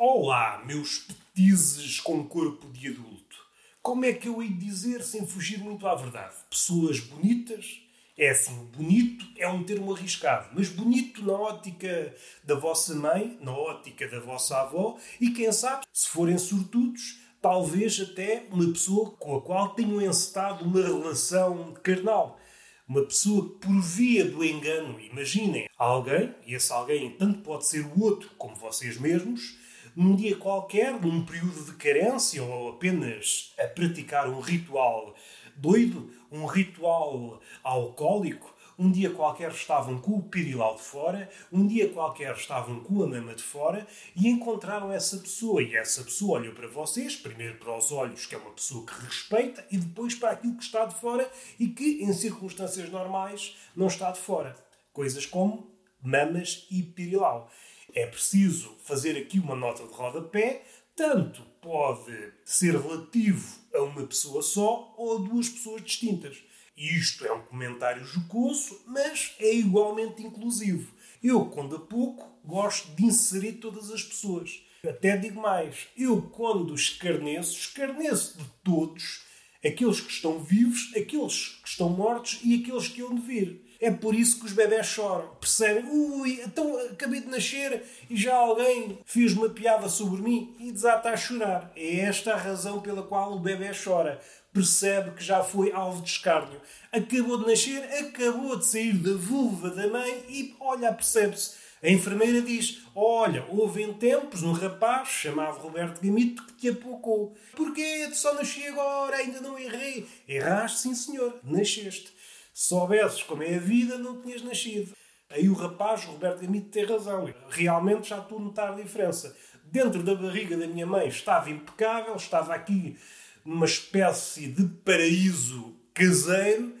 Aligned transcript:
Olá, 0.00 0.62
meus 0.64 0.98
petizes 1.00 1.98
com 1.98 2.24
corpo 2.24 2.70
de 2.70 2.86
adulto. 2.86 3.36
Como 3.82 4.04
é 4.04 4.12
que 4.12 4.28
eu 4.28 4.40
hei 4.40 4.48
de 4.48 4.66
dizer 4.66 5.02
sem 5.02 5.26
fugir 5.26 5.58
muito 5.58 5.88
à 5.88 5.96
verdade? 5.96 6.36
Pessoas 6.48 7.00
bonitas? 7.00 7.80
É 8.16 8.30
assim, 8.30 8.54
bonito 8.66 9.26
é 9.36 9.48
um 9.48 9.64
termo 9.64 9.92
arriscado, 9.92 10.50
mas 10.54 10.68
bonito 10.68 11.26
na 11.26 11.32
ótica 11.32 12.14
da 12.44 12.54
vossa 12.54 12.94
mãe, 12.94 13.36
na 13.42 13.50
ótica 13.50 14.06
da 14.06 14.20
vossa 14.20 14.58
avó 14.58 14.96
e 15.20 15.30
quem 15.30 15.50
sabe, 15.50 15.84
se 15.92 16.06
forem 16.06 16.38
sortudos, 16.38 17.18
talvez 17.42 18.00
até 18.00 18.46
uma 18.52 18.70
pessoa 18.70 19.10
com 19.10 19.34
a 19.34 19.42
qual 19.42 19.70
tenham 19.70 20.00
encetado 20.00 20.64
uma 20.64 20.80
relação 20.80 21.74
carnal. 21.82 22.38
Uma 22.86 23.02
pessoa 23.02 23.48
que, 23.48 23.66
por 23.66 23.82
via 23.82 24.24
do 24.24 24.44
engano, 24.44 25.00
imaginem, 25.00 25.68
alguém, 25.76 26.32
e 26.46 26.54
esse 26.54 26.72
alguém 26.72 27.10
tanto 27.10 27.40
pode 27.40 27.66
ser 27.66 27.84
o 27.84 28.00
outro 28.00 28.30
como 28.38 28.54
vocês 28.54 28.96
mesmos, 28.96 29.66
num 29.94 30.14
dia 30.14 30.36
qualquer, 30.36 31.00
num 31.00 31.24
período 31.24 31.64
de 31.64 31.72
carência 31.72 32.42
ou 32.42 32.70
apenas 32.70 33.54
a 33.58 33.66
praticar 33.66 34.28
um 34.28 34.40
ritual 34.40 35.14
doido, 35.56 36.10
um 36.30 36.46
ritual 36.46 37.40
alcoólico, 37.62 38.54
um 38.78 38.92
dia 38.92 39.10
qualquer 39.10 39.50
estavam 39.50 40.00
com 40.00 40.12
o 40.12 40.22
pirilau 40.22 40.76
de 40.76 40.82
fora, 40.82 41.28
um 41.52 41.66
dia 41.66 41.88
qualquer 41.88 42.32
estavam 42.36 42.78
com 42.78 43.02
a 43.02 43.06
mama 43.08 43.34
de 43.34 43.42
fora 43.42 43.84
e 44.14 44.28
encontraram 44.28 44.92
essa 44.92 45.18
pessoa. 45.18 45.60
E 45.60 45.74
essa 45.74 46.04
pessoa 46.04 46.38
olhou 46.38 46.54
para 46.54 46.68
vocês, 46.68 47.16
primeiro 47.16 47.58
para 47.58 47.76
os 47.76 47.90
olhos, 47.90 48.24
que 48.24 48.36
é 48.36 48.38
uma 48.38 48.52
pessoa 48.52 48.86
que 48.86 48.94
respeita, 49.04 49.66
e 49.72 49.76
depois 49.76 50.14
para 50.14 50.30
aquilo 50.30 50.56
que 50.56 50.62
está 50.62 50.84
de 50.84 50.94
fora 50.94 51.28
e 51.58 51.66
que, 51.68 52.04
em 52.04 52.12
circunstâncias 52.12 52.88
normais, 52.88 53.56
não 53.74 53.88
está 53.88 54.12
de 54.12 54.20
fora. 54.20 54.54
Coisas 54.92 55.26
como 55.26 55.68
mamas 56.00 56.64
e 56.70 56.80
pirilau. 56.80 57.50
É 57.98 58.06
preciso 58.06 58.76
fazer 58.84 59.18
aqui 59.18 59.40
uma 59.40 59.56
nota 59.56 59.84
de 59.84 59.92
rodapé, 59.92 60.62
tanto 60.94 61.42
pode 61.60 62.32
ser 62.44 62.76
relativo 62.76 63.58
a 63.74 63.82
uma 63.82 64.06
pessoa 64.06 64.40
só 64.40 64.94
ou 64.96 65.16
a 65.16 65.20
duas 65.28 65.48
pessoas 65.48 65.82
distintas. 65.82 66.38
Isto 66.76 67.26
é 67.26 67.32
um 67.32 67.42
comentário 67.42 68.04
jocoso, 68.04 68.80
mas 68.86 69.34
é 69.40 69.52
igualmente 69.52 70.22
inclusivo. 70.22 70.94
Eu, 71.20 71.46
quando 71.46 71.74
a 71.74 71.80
pouco, 71.80 72.40
gosto 72.44 72.94
de 72.94 73.04
inserir 73.04 73.54
todas 73.54 73.90
as 73.90 74.04
pessoas. 74.04 74.62
Até 74.88 75.16
digo 75.16 75.42
mais, 75.42 75.88
eu, 75.96 76.22
quando 76.22 76.76
escarneço, 76.76 77.58
escarneço 77.58 78.38
de 78.38 78.44
todos, 78.62 79.24
aqueles 79.56 80.00
que 80.00 80.12
estão 80.12 80.38
vivos, 80.38 80.92
aqueles 80.96 81.58
que 81.64 81.68
estão 81.68 81.90
mortos 81.90 82.38
e 82.44 82.62
aqueles 82.62 82.86
que 82.86 83.02
hão 83.02 83.16
de 83.16 83.22
vir. 83.22 83.67
É 83.80 83.90
por 83.92 84.14
isso 84.14 84.40
que 84.40 84.46
os 84.46 84.52
bebés 84.52 84.86
choram. 84.86 85.28
Percebem? 85.40 85.84
Ui, 85.88 86.40
então 86.44 86.78
acabei 86.90 87.20
de 87.20 87.28
nascer 87.28 87.82
e 88.10 88.16
já 88.16 88.34
alguém 88.34 88.98
fez 89.04 89.32
uma 89.34 89.48
piada 89.48 89.88
sobre 89.88 90.20
mim 90.20 90.56
e 90.58 90.72
desata 90.72 91.10
a 91.10 91.16
chorar. 91.16 91.70
É 91.76 92.00
esta 92.00 92.34
a 92.34 92.36
razão 92.36 92.80
pela 92.80 93.04
qual 93.04 93.32
o 93.34 93.38
bebê 93.38 93.70
chora. 93.72 94.20
Percebe 94.52 95.12
que 95.12 95.22
já 95.22 95.44
foi 95.44 95.70
alvo 95.70 96.02
de 96.02 96.10
escárnio. 96.10 96.60
Acabou 96.90 97.38
de 97.38 97.46
nascer, 97.46 97.82
acabou 98.00 98.56
de 98.56 98.66
sair 98.66 98.94
da 98.94 99.14
vulva 99.14 99.70
da 99.70 99.86
mãe 99.86 100.24
e, 100.28 100.56
olha, 100.58 100.92
percebe-se. 100.92 101.68
A 101.80 101.88
enfermeira 101.88 102.42
diz: 102.42 102.82
Olha, 102.94 103.44
houve 103.48 103.82
em 103.82 103.92
tempos 103.92 104.42
um 104.42 104.50
rapaz 104.50 105.08
chamado 105.08 105.60
Roberto 105.60 106.00
Gamito 106.02 106.44
que 106.44 106.54
te 106.54 106.68
apocou. 106.70 107.36
Porquê? 107.54 108.10
Só 108.12 108.34
nasci 108.34 108.66
agora, 108.66 109.16
ainda 109.16 109.40
não 109.40 109.56
errei. 109.56 110.08
Erraste, 110.26 110.80
sim 110.80 110.94
senhor, 110.94 111.38
nasceste. 111.44 112.12
Se 112.58 112.70
soubesses 112.70 113.22
como 113.22 113.44
é 113.44 113.54
a 113.54 113.60
vida, 113.60 113.96
não 113.98 114.20
tinhas 114.20 114.42
nascido. 114.42 114.92
Aí 115.30 115.48
o 115.48 115.54
rapaz, 115.54 116.04
o 116.04 116.10
Roberto 116.10 116.40
Gamito, 116.40 116.70
tem 116.70 116.84
razão. 116.84 117.32
Realmente 117.48 118.08
já 118.08 118.18
estou 118.18 118.36
a 118.36 118.40
notar 118.40 118.72
a 118.72 118.74
diferença. 118.74 119.32
Dentro 119.62 120.02
da 120.02 120.12
barriga 120.16 120.56
da 120.56 120.66
minha 120.66 120.84
mãe 120.84 121.06
estava 121.06 121.50
impecável, 121.50 122.16
estava 122.16 122.52
aqui 122.52 122.98
numa 123.44 123.64
espécie 123.64 124.48
de 124.48 124.64
paraíso 124.64 125.76
caseiro. 125.94 126.74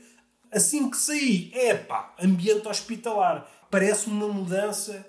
Assim 0.50 0.90
que 0.90 0.96
saí, 0.96 1.52
epá, 1.54 2.12
ambiente 2.20 2.66
hospitalar. 2.66 3.48
Parece 3.70 4.08
uma 4.08 4.26
mudança, 4.26 5.06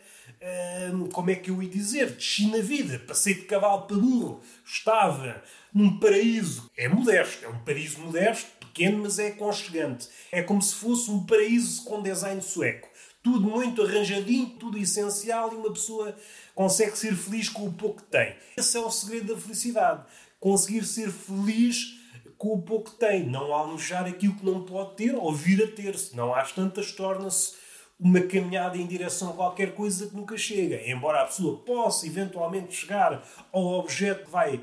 hum, 0.93 1.09
como 1.09 1.31
é 1.31 1.35
que 1.35 1.49
eu 1.49 1.63
ia 1.63 1.69
dizer? 1.69 2.11
Desci 2.11 2.45
na 2.45 2.59
vida, 2.59 2.99
passei 3.07 3.33
de 3.33 3.45
cavalo 3.45 3.87
para 3.87 3.97
burro. 3.97 4.39
Estava 4.63 5.41
num 5.73 5.99
paraíso, 5.99 6.69
é 6.77 6.87
modesto, 6.87 7.43
é 7.43 7.47
um 7.47 7.57
paraíso 7.63 7.99
modesto, 8.01 8.58
pequeno, 8.69 9.03
mas 9.03 9.19
é 9.19 9.27
aconchegante. 9.27 10.07
É 10.31 10.41
como 10.41 10.61
se 10.61 10.75
fosse 10.75 11.11
um 11.11 11.25
paraíso 11.25 11.83
com 11.83 12.01
design 12.01 12.41
sueco. 12.41 12.87
Tudo 13.21 13.49
muito 13.49 13.81
arranjadinho, 13.81 14.51
tudo 14.57 14.77
essencial 14.77 15.51
e 15.51 15.55
uma 15.55 15.71
pessoa 15.71 16.15
consegue 16.55 16.97
ser 16.97 17.15
feliz 17.15 17.49
com 17.49 17.65
o 17.65 17.73
pouco 17.73 18.01
que 18.01 18.09
tem. 18.09 18.35
Esse 18.57 18.77
é 18.77 18.79
o 18.79 18.89
segredo 18.89 19.35
da 19.35 19.41
felicidade. 19.41 20.05
Conseguir 20.39 20.85
ser 20.85 21.11
feliz 21.11 21.99
com 22.37 22.53
o 22.53 22.61
pouco 22.61 22.91
que 22.91 22.97
tem. 22.97 23.29
Não 23.29 23.53
almejar 23.53 24.05
aquilo 24.05 24.35
que 24.35 24.45
não 24.45 24.63
pode 24.63 24.95
ter 24.95 25.13
ou 25.13 25.33
vir 25.33 25.61
a 25.63 25.67
ter. 25.67 25.97
Se 25.97 26.15
não 26.15 26.33
às 26.33 26.53
tantas 26.53 26.93
torna-se 26.93 27.55
uma 27.99 28.21
caminhada 28.21 28.77
em 28.77 28.87
direção 28.87 29.31
a 29.31 29.33
qualquer 29.33 29.75
coisa 29.75 30.07
que 30.07 30.15
nunca 30.15 30.37
chega. 30.37 30.81
Embora 30.89 31.21
a 31.21 31.25
pessoa 31.25 31.57
possa 31.57 32.07
eventualmente 32.07 32.73
chegar 32.73 33.21
ao 33.51 33.65
objeto 33.65 34.25
que 34.25 34.31
vai 34.31 34.61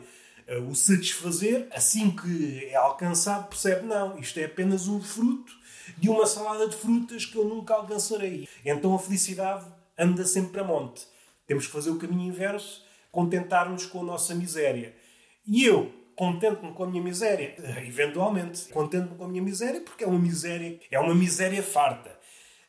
o 0.54 0.74
satisfazer, 0.74 1.66
assim 1.72 2.10
que 2.10 2.66
é 2.66 2.76
alcançado, 2.76 3.48
percebe: 3.48 3.86
não, 3.86 4.18
isto 4.18 4.38
é 4.38 4.44
apenas 4.44 4.86
um 4.86 5.00
fruto 5.00 5.52
de 5.98 6.08
uma 6.08 6.26
salada 6.26 6.68
de 6.68 6.76
frutas 6.76 7.24
que 7.24 7.36
eu 7.36 7.44
nunca 7.44 7.74
alcançarei. 7.74 8.48
Então 8.64 8.94
a 8.94 8.98
felicidade 8.98 9.66
anda 9.98 10.24
sempre 10.24 10.60
a 10.60 10.64
monte. 10.64 11.06
Temos 11.46 11.66
que 11.66 11.72
fazer 11.72 11.90
o 11.90 11.98
caminho 11.98 12.28
inverso, 12.28 12.84
contentar-nos 13.10 13.86
com 13.86 14.00
a 14.00 14.04
nossa 14.04 14.34
miséria. 14.34 14.94
E 15.46 15.64
eu 15.64 15.92
contento-me 16.16 16.72
com 16.72 16.84
a 16.84 16.86
minha 16.86 17.02
miséria, 17.02 17.54
eventualmente, 17.86 18.68
contento-me 18.70 19.16
com 19.16 19.24
a 19.24 19.28
minha 19.28 19.42
miséria 19.42 19.80
porque 19.80 20.02
é 20.02 20.06
uma 20.06 20.18
miséria, 20.18 20.80
é 20.90 20.98
uma 20.98 21.14
miséria 21.14 21.62
farta. 21.62 22.16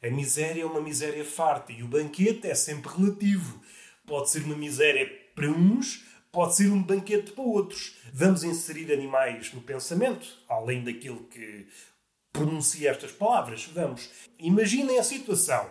A 0.04 0.10
miséria 0.10 0.62
é 0.62 0.66
uma 0.66 0.82
miséria 0.82 1.26
farta 1.26 1.72
e 1.72 1.82
o 1.82 1.88
banquete 1.88 2.48
é 2.48 2.54
sempre 2.54 2.92
relativo. 2.92 3.60
Pode 4.06 4.30
ser 4.30 4.44
uma 4.44 4.56
miséria 4.56 5.10
para 5.34 5.50
uns, 5.50 6.06
pode 6.32 6.56
ser 6.56 6.72
um 6.72 6.82
banquete 6.82 7.32
para 7.32 7.44
outros. 7.44 7.96
Vamos 8.14 8.44
inserir 8.44 8.92
animais 8.92 9.54
no 9.54 9.62
pensamento, 9.62 10.28
além 10.48 10.84
daquilo 10.84 11.24
que 11.26 11.68
pronuncia 12.32 12.92
estas 12.92 13.12
palavras. 13.12 13.66
Vamos. 13.66 14.10
Imaginem 14.40 15.00
a 15.00 15.04
situação. 15.04 15.70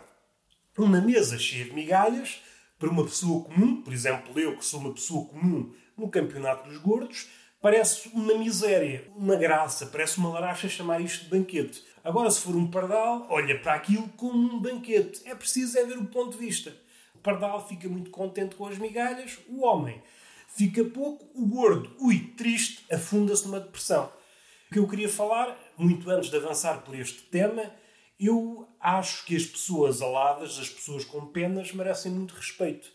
Uma 0.77 1.01
mesa 1.01 1.39
cheia 1.39 1.65
de 1.65 1.73
migalhas 1.73 2.43
para 2.79 2.91
uma 2.91 3.05
pessoa 3.05 3.45
comum, 3.45 3.81
por 3.81 3.93
exemplo, 3.93 4.39
eu 4.39 4.57
que 4.57 4.65
sou 4.65 4.81
uma 4.81 4.93
pessoa 4.93 5.27
comum 5.27 5.73
no 5.97 6.11
campeonato 6.11 6.69
dos 6.69 6.77
gordos, 6.79 7.29
parece 7.61 8.09
uma 8.09 8.35
miséria, 8.35 9.11
uma 9.17 9.35
graça, 9.37 9.87
parece 9.87 10.19
uma 10.19 10.29
laracha 10.29 10.69
chamar 10.69 11.01
isto 11.01 11.25
de 11.25 11.31
banquete. 11.31 11.83
Agora, 12.05 12.31
se 12.31 12.41
for 12.41 12.55
um 12.55 12.71
pardal, 12.71 13.27
olha 13.31 13.59
para 13.59 13.75
aquilo 13.75 14.09
como 14.11 14.37
um 14.37 14.61
banquete. 14.61 15.23
É 15.25 15.35
preciso 15.35 15.79
é 15.79 15.85
ver 15.85 15.97
o 15.97 16.05
ponto 16.05 16.33
de 16.33 16.45
vista. 16.45 16.77
O 17.15 17.19
pardal 17.19 17.67
fica 17.67 17.89
muito 17.89 18.11
contente 18.11 18.55
com 18.55 18.67
as 18.67 18.77
migalhas, 18.77 19.39
o 19.49 19.65
homem 19.65 20.03
fica 20.57 20.83
pouco, 20.85 21.29
o 21.35 21.47
gordo, 21.47 21.95
ui, 22.01 22.33
triste, 22.37 22.83
afunda-se 22.91 23.47
numa 23.47 23.61
depressão. 23.61 24.11
O 24.69 24.73
que 24.73 24.79
eu 24.79 24.89
queria 24.89 25.09
falar, 25.09 25.57
muito 25.77 26.09
antes 26.11 26.31
de 26.31 26.37
avançar 26.37 26.83
por 26.83 26.95
este 26.95 27.23
tema, 27.25 27.71
eu 28.19 28.67
acho 28.81 29.25
que 29.27 29.37
as 29.37 29.45
pessoas 29.45 30.01
aladas, 30.01 30.59
as 30.59 30.71
pessoas 30.71 31.05
com 31.05 31.27
penas, 31.27 31.73
merecem 31.73 32.11
muito 32.11 32.35
respeito. 32.35 32.89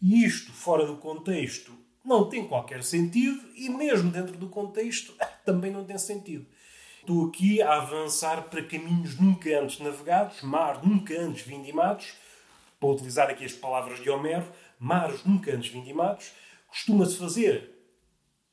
E 0.00 0.24
isto, 0.24 0.52
fora 0.52 0.86
do 0.86 0.96
contexto, 0.96 1.72
não 2.04 2.28
tem 2.28 2.46
qualquer 2.46 2.82
sentido, 2.84 3.40
e 3.56 3.68
mesmo 3.68 4.10
dentro 4.10 4.36
do 4.36 4.48
contexto, 4.48 5.12
também 5.44 5.72
não 5.72 5.84
tem 5.84 5.98
sentido. 5.98 6.46
Estou 7.00 7.26
aqui 7.26 7.60
a 7.60 7.74
avançar 7.74 8.44
para 8.44 8.62
caminhos 8.62 9.18
nunca 9.18 9.50
antes 9.60 9.80
navegados, 9.80 10.42
mar 10.42 10.84
nunca 10.86 11.18
antes 11.20 11.42
vindimados, 11.42 12.12
para 12.78 12.88
utilizar 12.88 13.28
aqui 13.28 13.44
as 13.44 13.52
palavras 13.52 14.00
de 14.00 14.08
Homero, 14.08 14.46
mares 14.78 15.24
nunca 15.24 15.54
antes 15.54 15.70
vindimados, 15.70 16.30
costuma-se 16.70 17.16
fazer 17.16 17.70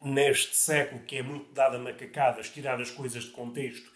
neste 0.02 0.56
século 0.56 1.02
que 1.04 1.16
é 1.16 1.24
muito 1.24 1.52
dado 1.54 1.78
a 1.78 1.80
macacadas, 1.80 2.50
tirar 2.50 2.80
as 2.82 2.92
coisas 2.92 3.24
de 3.24 3.32
contexto 3.32 3.90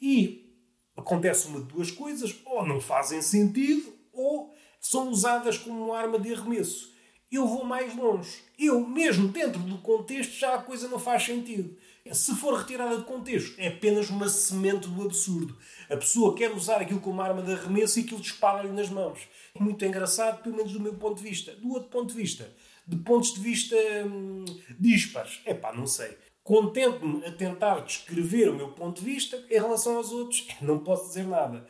e 0.00 0.52
acontece 0.96 1.46
uma 1.48 1.60
de 1.60 1.66
duas 1.66 1.90
coisas, 1.90 2.34
ou 2.44 2.66
não 2.66 2.80
fazem 2.80 3.22
sentido, 3.22 3.92
ou 4.12 4.54
são 4.80 5.08
usadas 5.08 5.56
como 5.56 5.92
arma 5.92 6.18
de 6.18 6.34
arremesso. 6.34 6.92
Eu 7.30 7.46
vou 7.46 7.64
mais 7.64 7.96
longe. 7.96 8.42
Eu, 8.58 8.86
mesmo 8.86 9.28
dentro 9.28 9.60
do 9.60 9.78
contexto, 9.78 10.32
já 10.34 10.54
a 10.54 10.62
coisa 10.62 10.86
não 10.88 10.98
faz 10.98 11.22
sentido. 11.22 11.74
Se 12.12 12.34
for 12.34 12.58
retirada 12.58 12.98
de 12.98 13.04
contexto, 13.04 13.54
é 13.58 13.68
apenas 13.68 14.10
uma 14.10 14.28
semente 14.28 14.88
do 14.88 15.02
absurdo. 15.02 15.56
A 15.88 15.96
pessoa 15.96 16.34
quer 16.34 16.52
usar 16.52 16.82
aquilo 16.82 17.00
como 17.00 17.22
arma 17.22 17.40
de 17.40 17.52
arremesso 17.52 17.98
e 17.98 18.02
aquilo 18.02 18.20
dispara-lhe 18.20 18.72
nas 18.72 18.90
mãos. 18.90 19.20
É 19.54 19.62
muito 19.62 19.82
engraçado, 19.84 20.42
pelo 20.42 20.56
menos 20.56 20.72
do 20.72 20.80
meu 20.80 20.94
ponto 20.94 21.22
de 21.22 21.28
vista. 21.28 21.54
Do 21.54 21.70
outro 21.70 21.88
ponto 21.88 22.08
de 22.08 22.20
vista, 22.20 22.52
de 22.92 23.02
pontos 23.02 23.32
de 23.32 23.40
vista 23.40 23.74
hum, 24.06 24.44
dispares, 24.78 25.40
é 25.46 25.54
pá, 25.54 25.72
não 25.72 25.86
sei. 25.86 26.16
Contento-me 26.44 27.24
a 27.24 27.32
tentar 27.32 27.80
descrever 27.80 28.50
o 28.50 28.54
meu 28.54 28.72
ponto 28.72 29.00
de 29.00 29.06
vista 29.06 29.42
em 29.48 29.54
relação 29.54 29.96
aos 29.96 30.12
outros, 30.12 30.46
não 30.60 30.78
posso 30.78 31.08
dizer 31.08 31.26
nada. 31.26 31.66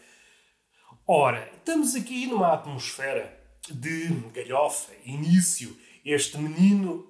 Ora, 1.07 1.49
estamos 1.57 1.95
aqui 1.95 2.27
numa 2.27 2.53
atmosfera 2.53 3.41
de 3.71 4.09
galhofa, 4.35 4.93
início 5.05 5.77
este 6.05 6.37
menino 6.37 7.07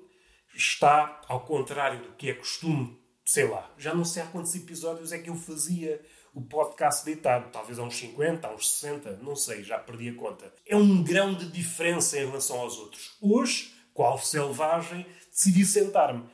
está 0.54 1.22
ao 1.28 1.40
contrário 1.40 2.02
do 2.02 2.12
que 2.12 2.28
é 2.28 2.34
costume, 2.34 2.98
sei 3.24 3.48
lá, 3.48 3.72
já 3.78 3.94
não 3.94 4.04
sei 4.04 4.22
há 4.22 4.26
quantos 4.26 4.54
episódios 4.54 5.12
é 5.12 5.18
que 5.18 5.30
eu 5.30 5.34
fazia 5.34 6.04
o 6.34 6.42
podcast 6.42 7.04
deitado, 7.04 7.50
talvez 7.50 7.78
há 7.78 7.82
uns 7.82 7.96
50, 7.96 8.46
há 8.46 8.54
uns 8.54 8.74
60, 8.74 9.18
não 9.22 9.36
sei, 9.36 9.62
já 9.62 9.78
perdi 9.78 10.10
a 10.10 10.14
conta. 10.14 10.52
É 10.66 10.76
um 10.76 11.02
grão 11.02 11.34
de 11.34 11.50
diferença 11.50 12.18
em 12.18 12.26
relação 12.26 12.60
aos 12.60 12.78
outros. 12.78 13.16
Hoje, 13.20 13.71
qual 13.94 14.18
selvagem, 14.18 15.06
decidi 15.30 15.64
sentar-me, 15.64 16.24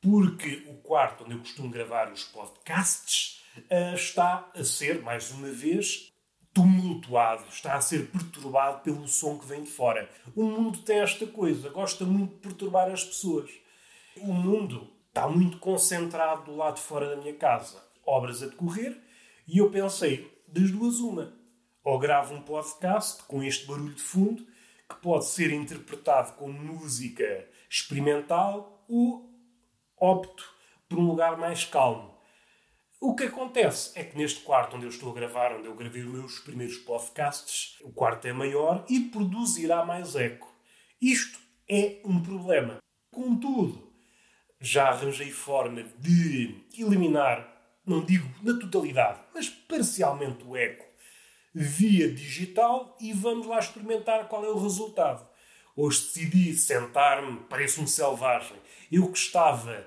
porque 0.00 0.64
o 0.68 0.74
quarto 0.74 1.24
onde 1.24 1.34
eu 1.34 1.38
costumo 1.38 1.70
gravar 1.70 2.12
os 2.12 2.24
podcasts 2.24 3.42
uh, 3.56 3.94
está 3.94 4.50
a 4.54 4.64
ser, 4.64 5.02
mais 5.02 5.30
uma 5.30 5.48
vez, 5.48 6.12
tumultuado, 6.52 7.44
está 7.48 7.74
a 7.74 7.80
ser 7.80 8.08
perturbado 8.10 8.82
pelo 8.82 9.08
som 9.08 9.38
que 9.38 9.46
vem 9.46 9.64
de 9.64 9.70
fora. 9.70 10.08
O 10.36 10.44
mundo 10.44 10.78
tem 10.78 11.00
esta 11.00 11.26
coisa, 11.26 11.68
gosta 11.70 12.04
muito 12.04 12.34
de 12.34 12.40
perturbar 12.40 12.90
as 12.90 13.02
pessoas. 13.02 13.50
O 14.16 14.32
mundo 14.32 14.88
está 15.08 15.28
muito 15.28 15.58
concentrado 15.58 16.44
do 16.44 16.56
lado 16.56 16.76
de 16.76 16.82
fora 16.82 17.08
da 17.08 17.16
minha 17.16 17.34
casa. 17.34 17.82
Obras 18.06 18.42
a 18.42 18.46
decorrer, 18.46 18.96
e 19.48 19.58
eu 19.58 19.70
pensei, 19.70 20.32
das 20.46 20.70
duas 20.70 21.00
uma. 21.00 21.32
Ou 21.82 21.98
gravo 21.98 22.34
um 22.34 22.42
podcast 22.42 23.22
com 23.24 23.42
este 23.42 23.66
barulho 23.66 23.94
de 23.94 24.02
fundo, 24.02 24.46
que 24.88 24.96
pode 24.96 25.26
ser 25.26 25.52
interpretado 25.52 26.32
como 26.34 26.52
música 26.52 27.48
experimental, 27.68 28.84
ou 28.88 29.30
opto 29.96 30.44
por 30.88 30.98
um 30.98 31.06
lugar 31.06 31.36
mais 31.36 31.64
calmo 31.64 32.14
o 33.06 33.14
que 33.14 33.24
acontece 33.24 33.98
é 33.98 34.02
que 34.02 34.16
neste 34.16 34.40
quarto 34.40 34.76
onde 34.76 34.86
eu 34.86 34.88
estou 34.88 35.10
a 35.10 35.14
gravar, 35.14 35.54
onde 35.54 35.68
eu 35.68 35.74
gravei 35.74 36.00
os 36.00 36.10
meus 36.10 36.38
primeiros 36.38 36.78
podcasts, 36.78 37.78
o 37.82 37.92
quarto 37.92 38.26
é 38.26 38.32
maior 38.32 38.82
e 38.88 38.98
produzirá 38.98 39.84
mais 39.84 40.16
eco. 40.16 40.50
Isto 41.02 41.38
é 41.68 42.00
um 42.02 42.22
problema. 42.22 42.78
Contudo, 43.10 43.92
já 44.58 44.88
arranjei 44.88 45.30
forma 45.30 45.82
de 45.98 46.64
eliminar, 46.78 47.46
não 47.84 48.02
digo 48.02 48.26
na 48.42 48.58
totalidade, 48.58 49.20
mas 49.34 49.50
parcialmente 49.50 50.42
o 50.42 50.56
eco 50.56 50.83
via 51.54 52.12
digital 52.12 52.96
e 53.00 53.12
vamos 53.12 53.46
lá 53.46 53.60
experimentar 53.60 54.26
qual 54.28 54.44
é 54.44 54.48
o 54.48 54.60
resultado. 54.60 55.24
Hoje 55.76 56.02
decidi 56.02 56.56
sentar-me, 56.56 57.40
parece 57.48 57.80
um 57.80 57.86
selvagem. 57.86 58.56
Eu 58.90 59.10
que 59.10 59.18
estava 59.18 59.86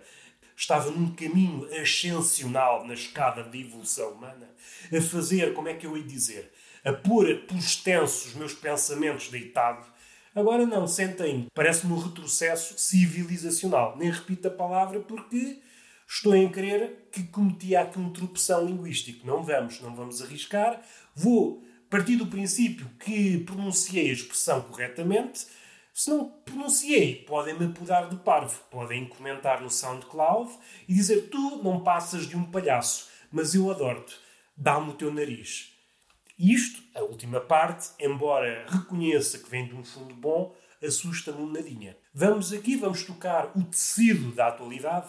estava 0.55 0.89
num 0.89 1.13
caminho 1.13 1.67
ascensional 1.79 2.85
na 2.85 2.95
escada 2.95 3.43
de 3.43 3.61
evolução 3.61 4.13
humana, 4.13 4.49
a 4.91 5.01
fazer, 5.01 5.53
como 5.53 5.69
é 5.69 5.75
que 5.75 5.85
eu 5.85 5.95
ia 5.95 6.03
dizer, 6.03 6.51
a 6.83 6.91
pôr 6.91 7.43
por 7.47 7.57
extenso 7.57 8.29
os 8.29 8.33
meus 8.33 8.53
pensamentos 8.53 9.29
deitado. 9.29 9.85
Agora 10.33 10.65
não, 10.65 10.87
sentem 10.87 11.47
parece-me 11.53 11.93
um 11.93 11.99
retrocesso 11.99 12.77
civilizacional. 12.77 13.95
Nem 13.97 14.09
repito 14.09 14.47
a 14.47 14.51
palavra 14.51 14.99
porque 14.99 15.59
estou 16.07 16.35
em 16.35 16.49
crer 16.49 17.09
que 17.11 17.23
cometi 17.23 17.75
aqui 17.75 17.99
um 17.99 18.11
tropeção 18.11 18.65
linguístico. 18.65 19.25
Não 19.25 19.43
vamos, 19.43 19.81
não 19.81 19.95
vamos 19.95 20.21
arriscar. 20.21 20.81
Vou 21.15 21.63
partir 21.89 22.15
do 22.15 22.27
princípio 22.27 22.89
que 22.99 23.39
pronunciei 23.39 24.09
a 24.09 24.13
expressão 24.13 24.61
corretamente, 24.61 25.47
se 25.97 26.11
não 26.11 26.29
pronunciei, 26.45 27.15
podem-me 27.25 27.65
apodar 27.65 28.07
de 28.07 28.17
parvo. 28.17 28.61
Podem 28.69 29.05
comentar 29.05 29.61
no 29.63 29.69
SoundCloud 29.71 30.51
e 30.87 30.93
dizer 30.93 31.29
tu 31.31 31.63
não 31.63 31.83
passas 31.83 32.27
de 32.27 32.37
um 32.37 32.43
palhaço, 32.43 33.07
mas 33.31 33.55
eu 33.55 33.71
adoro-te. 33.71 34.15
Dá-me 34.55 34.91
o 34.91 34.93
teu 34.93 35.11
nariz. 35.11 35.73
Isto, 36.37 36.83
a 36.93 37.01
última 37.01 37.41
parte, 37.41 37.89
embora 37.99 38.67
reconheça 38.69 39.39
que 39.39 39.49
vem 39.49 39.67
de 39.67 39.73
um 39.73 39.83
fundo 39.83 40.13
bom, 40.13 40.55
assusta-me 40.83 41.41
um 41.41 41.51
nadinha. 41.51 41.97
Vamos 42.13 42.53
aqui, 42.53 42.75
vamos 42.75 43.03
tocar 43.03 43.51
o 43.57 43.63
tecido 43.63 44.31
da 44.33 44.49
atualidade. 44.49 45.07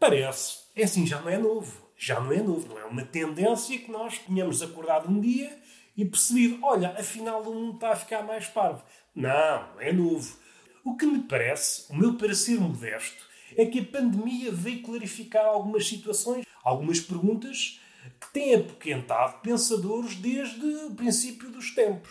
Parece, 0.00 0.60
é 0.74 0.84
assim, 0.84 1.06
já 1.06 1.20
não 1.20 1.28
é 1.28 1.36
novo. 1.36 1.90
Já 1.94 2.18
não 2.18 2.32
é 2.32 2.42
novo, 2.42 2.66
não 2.66 2.78
é 2.78 2.86
uma 2.86 3.04
tendência 3.04 3.78
que 3.78 3.90
nós 3.92 4.18
tínhamos 4.18 4.62
acordado 4.62 5.10
um 5.10 5.20
dia 5.20 5.54
e 5.94 6.06
percebido, 6.06 6.58
olha, 6.62 6.94
afinal 6.98 7.42
o 7.42 7.54
mundo 7.54 7.74
está 7.74 7.90
a 7.90 7.96
ficar 7.96 8.22
mais 8.22 8.46
parvo. 8.46 8.82
Não, 9.14 9.78
é 9.78 9.92
novo. 9.92 10.34
O 10.82 10.96
que 10.96 11.04
me 11.04 11.18
parece, 11.18 11.92
o 11.92 11.96
meu 11.96 12.14
parecer 12.14 12.58
modesto, 12.58 13.28
é 13.54 13.66
que 13.66 13.80
a 13.80 13.84
pandemia 13.84 14.50
veio 14.50 14.82
clarificar 14.82 15.44
algumas 15.44 15.86
situações, 15.86 16.46
algumas 16.64 16.98
perguntas 16.98 17.78
que 18.18 18.32
têm 18.32 18.54
apoquentado 18.54 19.40
pensadores 19.42 20.14
desde 20.14 20.64
o 20.64 20.94
princípio 20.94 21.50
dos 21.50 21.74
tempos. 21.74 22.10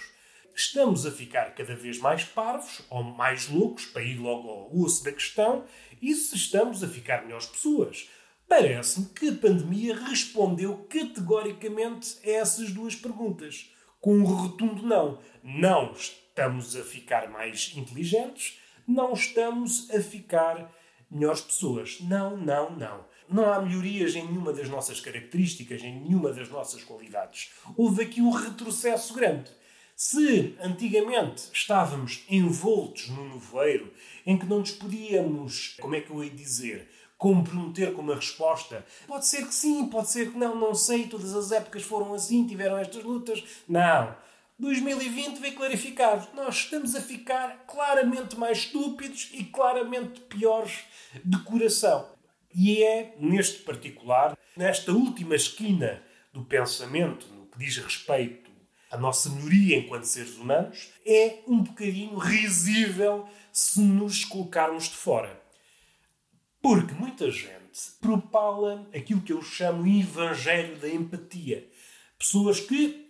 Estamos 0.55 1.05
a 1.05 1.11
ficar 1.11 1.55
cada 1.55 1.75
vez 1.75 1.99
mais 1.99 2.23
parvos 2.23 2.81
ou 2.89 3.03
mais 3.03 3.47
loucos, 3.47 3.85
para 3.85 4.03
ir 4.03 4.17
logo 4.17 4.49
ao 4.49 4.77
osso 4.77 5.03
da 5.03 5.11
questão, 5.11 5.63
e 6.01 6.13
se 6.13 6.35
estamos 6.35 6.83
a 6.83 6.87
ficar 6.87 7.23
melhores 7.23 7.45
pessoas. 7.45 8.09
Parece-me 8.47 9.05
que 9.07 9.29
a 9.29 9.35
pandemia 9.35 9.95
respondeu 9.95 10.85
categoricamente 10.89 12.17
a 12.25 12.31
essas 12.31 12.71
duas 12.71 12.95
perguntas, 12.95 13.71
com 14.01 14.17
um 14.17 14.23
rotundo 14.23 14.81
não. 14.83 15.19
Não 15.43 15.93
estamos 15.93 16.75
a 16.75 16.83
ficar 16.83 17.29
mais 17.29 17.71
inteligentes, 17.75 18.59
não 18.87 19.13
estamos 19.13 19.89
a 19.91 20.01
ficar 20.01 20.73
melhores 21.11 21.41
pessoas. 21.41 21.99
Não, 22.01 22.35
não, 22.37 22.71
não. 22.75 23.05
Não 23.29 23.53
há 23.53 23.61
melhorias 23.61 24.15
em 24.15 24.25
nenhuma 24.25 24.51
das 24.51 24.67
nossas 24.67 24.99
características, 24.99 25.83
em 25.83 25.99
nenhuma 26.01 26.33
das 26.33 26.49
nossas 26.49 26.83
qualidades. 26.83 27.51
Houve 27.77 28.03
aqui 28.03 28.21
um 28.21 28.31
retrocesso 28.31 29.13
grande. 29.13 29.51
Se 30.01 30.55
antigamente 30.61 31.49
estávamos 31.51 32.23
envoltos 32.29 33.09
num 33.09 33.33
nevoeiro 33.33 33.93
em 34.25 34.37
que 34.37 34.45
não 34.45 34.59
nos 34.59 34.71
podíamos, 34.71 35.75
como 35.77 35.93
é 35.93 35.99
que 35.99 36.09
eu 36.09 36.23
ia 36.23 36.29
dizer, 36.29 36.89
comprometer 37.17 37.91
com 37.91 38.01
uma 38.01 38.15
resposta. 38.15 38.85
Pode 39.05 39.27
ser 39.27 39.45
que 39.45 39.53
sim, 39.53 39.87
pode 39.87 40.09
ser 40.09 40.31
que 40.31 40.37
não, 40.37 40.55
não 40.55 40.73
sei, 40.73 41.07
todas 41.09 41.35
as 41.35 41.51
épocas 41.51 41.83
foram 41.83 42.13
assim, 42.13 42.47
tiveram 42.47 42.77
estas 42.77 43.03
lutas. 43.03 43.43
Não. 43.67 44.15
2020 44.57 45.37
veio 45.37 45.55
clarificado. 45.55 46.29
Nós 46.33 46.55
estamos 46.55 46.95
a 46.95 47.01
ficar 47.01 47.65
claramente 47.67 48.37
mais 48.37 48.59
estúpidos 48.59 49.29
e 49.33 49.43
claramente 49.43 50.21
piores 50.21 50.79
de 51.25 51.39
coração. 51.39 52.09
E 52.55 52.81
é, 52.81 53.15
neste 53.19 53.63
particular, 53.63 54.37
nesta 54.55 54.93
última 54.93 55.35
esquina 55.35 56.01
do 56.31 56.45
pensamento, 56.45 57.27
no 57.33 57.47
que 57.47 57.59
diz 57.59 57.75
respeito 57.75 58.48
à 58.89 58.97
nossa 58.97 59.29
melhoria 59.29 59.77
enquanto 59.77 60.03
seres 60.03 60.37
humanos, 60.37 60.89
é 61.05 61.39
um 61.47 61.61
bocadinho 61.61 62.17
risível 62.17 63.27
se 63.51 63.79
nos 63.81 64.25
colocarmos 64.25 64.85
de 64.85 64.95
fora. 64.95 65.41
Porque 66.61 66.93
muita 66.93 67.31
gente 67.31 67.91
propala 68.01 68.87
aquilo 68.93 69.21
que 69.21 69.31
eu 69.31 69.41
chamo 69.41 69.87
evangelho 69.87 70.77
da 70.77 70.89
empatia. 70.89 71.69
Pessoas 72.17 72.59
que 72.59 73.09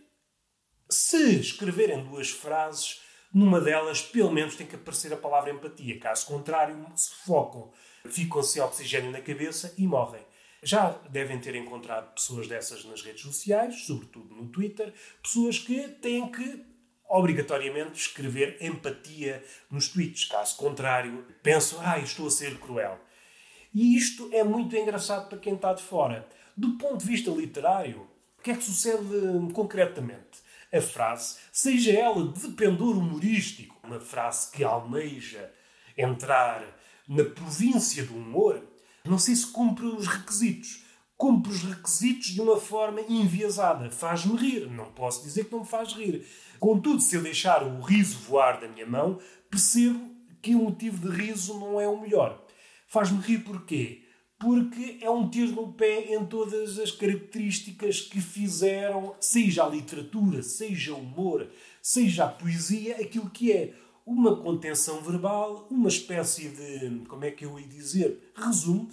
se 0.89 1.39
escreverem 1.39 2.03
duas 2.03 2.29
frases, 2.29 3.01
numa 3.33 3.61
delas, 3.61 4.01
pelo 4.01 4.31
menos, 4.31 4.55
tem 4.55 4.67
que 4.67 4.75
aparecer 4.75 5.13
a 5.13 5.17
palavra 5.17 5.51
empatia. 5.51 5.99
Caso 5.99 6.25
contrário, 6.25 6.85
se 6.95 7.11
focam, 7.25 7.71
ficam 8.05 8.41
sem 8.43 8.61
oxigênio 8.61 9.11
na 9.11 9.21
cabeça 9.21 9.73
e 9.77 9.85
morrem. 9.85 10.23
Já 10.61 10.89
devem 11.09 11.39
ter 11.39 11.55
encontrado 11.55 12.13
pessoas 12.13 12.47
dessas 12.47 12.83
nas 12.85 13.01
redes 13.01 13.21
sociais, 13.21 13.85
sobretudo 13.85 14.35
no 14.35 14.49
Twitter, 14.49 14.93
pessoas 15.21 15.57
que 15.59 15.87
têm 15.87 16.29
que 16.31 16.65
obrigatoriamente 17.07 17.99
escrever 17.99 18.57
empatia 18.61 19.43
nos 19.71 19.87
tweets. 19.87 20.25
Caso 20.25 20.55
contrário, 20.57 21.25
pensam, 21.41 21.79
ah, 21.81 21.97
estou 21.97 22.27
a 22.27 22.31
ser 22.31 22.59
cruel. 22.59 22.99
E 23.73 23.95
isto 23.95 24.29
é 24.33 24.43
muito 24.43 24.75
engraçado 24.75 25.29
para 25.29 25.39
quem 25.39 25.55
está 25.55 25.73
de 25.73 25.81
fora. 25.81 26.27
Do 26.55 26.77
ponto 26.77 26.97
de 26.97 27.05
vista 27.05 27.31
literário, 27.31 28.07
o 28.37 28.41
que 28.41 28.51
é 28.51 28.55
que 28.55 28.63
sucede 28.63 29.05
concretamente? 29.53 30.49
a 30.71 30.81
frase, 30.81 31.37
seja 31.51 31.91
ela 31.91 32.31
de 32.31 32.49
pendor 32.49 32.97
humorístico, 32.97 33.75
uma 33.83 33.99
frase 33.99 34.51
que 34.51 34.63
almeja 34.63 35.51
entrar 35.97 36.63
na 37.07 37.25
província 37.25 38.03
do 38.03 38.15
humor, 38.15 38.63
não 39.09 39.17
sei 39.17 39.35
se 39.35 39.47
cumpre 39.47 39.85
os 39.85 40.07
requisitos. 40.07 40.83
Cumpre 41.17 41.51
os 41.51 41.63
requisitos 41.63 42.27
de 42.27 42.39
uma 42.39 42.57
forma 42.57 43.01
enviesada. 43.01 43.91
Faz-me 43.91 44.37
rir. 44.37 44.69
Não 44.69 44.91
posso 44.91 45.23
dizer 45.23 45.45
que 45.45 45.51
não 45.51 45.61
me 45.61 45.65
faz 45.65 45.93
rir. 45.93 46.25
Contudo, 46.59 47.01
se 47.01 47.15
eu 47.15 47.21
deixar 47.21 47.63
o 47.63 47.81
riso 47.81 48.19
voar 48.19 48.61
da 48.61 48.67
minha 48.67 48.85
mão, 48.85 49.19
percebo 49.49 49.99
que 50.41 50.55
o 50.55 50.59
motivo 50.59 51.09
de 51.09 51.15
riso 51.15 51.59
não 51.59 51.81
é 51.81 51.87
o 51.87 51.99
melhor. 51.99 52.45
Faz-me 52.87 53.19
rir 53.19 53.39
porquê? 53.39 54.05
porque 54.39 54.97
é 55.01 55.09
um 55.09 55.29
tiro 55.29 55.51
no 55.51 55.73
pé 55.73 56.15
em 56.15 56.25
todas 56.25 56.79
as 56.79 56.91
características 56.91 57.99
que 57.99 58.21
fizeram, 58.21 59.13
seja 59.19 59.65
a 59.65 59.69
literatura, 59.69 60.41
seja 60.41 60.93
o 60.93 60.99
humor, 60.99 61.45
seja 61.81 62.23
a 62.23 62.29
poesia, 62.29 62.95
aquilo 62.95 63.29
que 63.29 63.51
é 63.51 63.73
uma 64.09 64.35
contenção 64.35 65.03
verbal, 65.03 65.67
uma 65.69 65.87
espécie 65.87 66.49
de, 66.49 67.05
como 67.07 67.23
é 67.25 67.29
que 67.29 67.45
eu 67.45 67.59
ia 67.59 67.67
dizer, 67.67 68.31
resumo, 68.35 68.89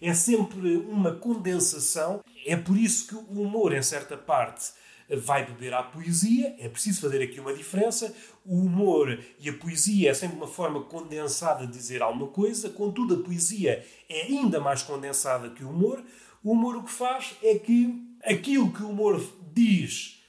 é 0.00 0.14
sempre 0.14 0.78
uma 0.78 1.14
condensação. 1.14 2.24
É 2.46 2.56
por 2.56 2.78
isso 2.78 3.06
que 3.08 3.14
o 3.14 3.42
humor, 3.42 3.74
em 3.74 3.82
certa 3.82 4.16
parte, 4.16 4.72
vai 5.10 5.44
beber 5.44 5.74
à 5.74 5.82
poesia. 5.82 6.56
É 6.58 6.66
preciso 6.66 7.02
fazer 7.02 7.22
aqui 7.22 7.38
uma 7.38 7.52
diferença. 7.52 8.16
O 8.42 8.62
humor 8.62 9.22
e 9.38 9.50
a 9.50 9.52
poesia 9.52 10.10
é 10.10 10.14
sempre 10.14 10.38
uma 10.38 10.48
forma 10.48 10.82
condensada 10.84 11.66
de 11.66 11.72
dizer 11.72 12.00
alguma 12.00 12.28
coisa, 12.28 12.70
contudo, 12.70 13.16
a 13.16 13.22
poesia 13.22 13.84
é 14.08 14.22
ainda 14.22 14.58
mais 14.60 14.82
condensada 14.82 15.50
que 15.50 15.62
o 15.62 15.68
humor. 15.68 16.02
O 16.42 16.52
humor 16.52 16.76
o 16.76 16.84
que 16.84 16.90
faz 16.90 17.36
é 17.42 17.58
que 17.58 18.02
aquilo 18.24 18.72
que 18.72 18.82
o 18.82 18.88
humor 18.88 19.22
diz 19.52 20.22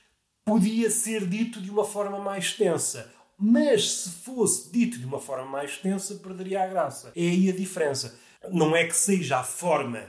podia 0.43 0.91
ser 0.91 1.25
dito 1.25 1.61
de 1.61 1.71
uma 1.71 1.85
forma 1.85 2.19
mais 2.19 2.45
extensa. 2.45 3.14
Mas 3.37 3.91
se 3.91 4.09
fosse 4.09 4.71
dito 4.71 4.97
de 4.97 5.05
uma 5.05 5.19
forma 5.19 5.45
mais 5.45 5.71
extensa, 5.71 6.15
perderia 6.15 6.63
a 6.63 6.67
graça. 6.67 7.11
É 7.15 7.21
aí 7.21 7.49
a 7.49 7.55
diferença. 7.55 8.17
Não 8.51 8.75
é 8.75 8.85
que 8.85 8.95
seja 8.95 9.39
a 9.39 9.43
forma 9.43 10.03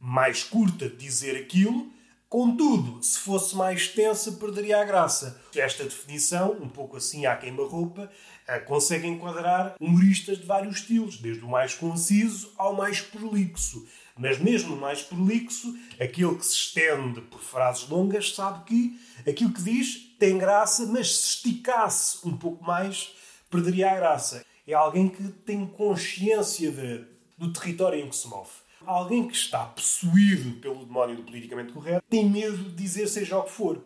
mais 0.00 0.44
curta 0.44 0.88
de 0.88 0.96
dizer 0.96 1.36
aquilo, 1.36 1.90
Contudo, 2.28 3.02
se 3.02 3.20
fosse 3.20 3.56
mais 3.56 3.80
extensa, 3.80 4.32
perderia 4.32 4.82
a 4.82 4.84
graça. 4.84 5.40
Esta 5.56 5.84
definição, 5.84 6.52
um 6.60 6.68
pouco 6.68 6.98
assim 6.98 7.24
à 7.24 7.34
queima-roupa, 7.34 8.10
eh, 8.46 8.58
consegue 8.58 9.06
enquadrar 9.06 9.74
humoristas 9.80 10.36
de 10.36 10.44
vários 10.44 10.76
estilos, 10.76 11.16
desde 11.16 11.42
o 11.42 11.48
mais 11.48 11.72
conciso 11.72 12.52
ao 12.58 12.76
mais 12.76 13.00
prolixo. 13.00 13.88
Mas 14.14 14.38
mesmo 14.38 14.74
no 14.74 14.80
mais 14.80 15.00
prolixo, 15.00 15.74
aquele 15.98 16.34
que 16.34 16.44
se 16.44 16.52
estende 16.52 17.22
por 17.22 17.40
frases 17.40 17.88
longas 17.88 18.34
sabe 18.34 18.62
que 18.66 19.00
aquilo 19.26 19.54
que 19.54 19.62
diz 19.62 20.07
tem 20.18 20.36
graça, 20.36 20.86
mas 20.86 21.14
se 21.14 21.28
esticasse 21.28 22.26
um 22.26 22.36
pouco 22.36 22.64
mais, 22.64 23.14
perderia 23.50 23.92
a 23.92 23.96
graça. 23.96 24.44
É 24.66 24.74
alguém 24.74 25.08
que 25.08 25.22
tem 25.28 25.66
consciência 25.66 26.70
de, 26.70 27.04
do 27.36 27.52
território 27.52 28.00
em 28.00 28.08
que 28.08 28.16
se 28.16 28.28
move. 28.28 28.50
Alguém 28.84 29.26
que 29.26 29.34
está 29.34 29.64
possuído 29.64 30.60
pelo 30.60 30.84
demónio 30.84 31.16
do 31.16 31.22
politicamente 31.22 31.72
correto 31.72 32.04
tem 32.08 32.28
medo 32.28 32.56
de 32.56 32.70
dizer 32.70 33.06
seja 33.08 33.38
o 33.38 33.44
que 33.44 33.50
for. 33.50 33.84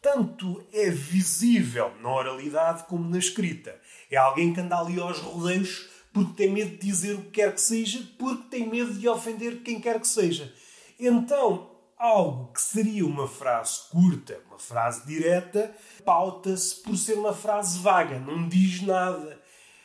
Tanto 0.00 0.64
é 0.72 0.90
visível 0.90 1.92
na 2.00 2.12
oralidade 2.12 2.84
como 2.84 3.08
na 3.08 3.18
escrita. 3.18 3.80
É 4.10 4.16
alguém 4.16 4.52
que 4.52 4.60
anda 4.60 4.78
ali 4.78 5.00
aos 5.00 5.18
rodeios 5.18 5.88
porque 6.12 6.34
tem 6.34 6.52
medo 6.52 6.72
de 6.72 6.86
dizer 6.86 7.14
o 7.14 7.22
que 7.22 7.30
quer 7.30 7.54
que 7.54 7.60
seja, 7.60 8.06
porque 8.18 8.50
tem 8.50 8.68
medo 8.68 8.92
de 8.92 9.08
ofender 9.08 9.62
quem 9.62 9.80
quer 9.80 9.98
que 10.00 10.08
seja. 10.08 10.52
Então, 10.98 11.71
algo 12.02 12.52
que 12.52 12.60
seria 12.60 13.06
uma 13.06 13.28
frase 13.28 13.82
curta, 13.88 14.40
uma 14.48 14.58
frase 14.58 15.06
direta, 15.06 15.72
pauta-se 16.04 16.82
por 16.82 16.96
ser 16.96 17.14
uma 17.14 17.32
frase 17.32 17.78
vaga, 17.78 18.18
não 18.18 18.48
diz 18.48 18.82
nada. 18.82 19.40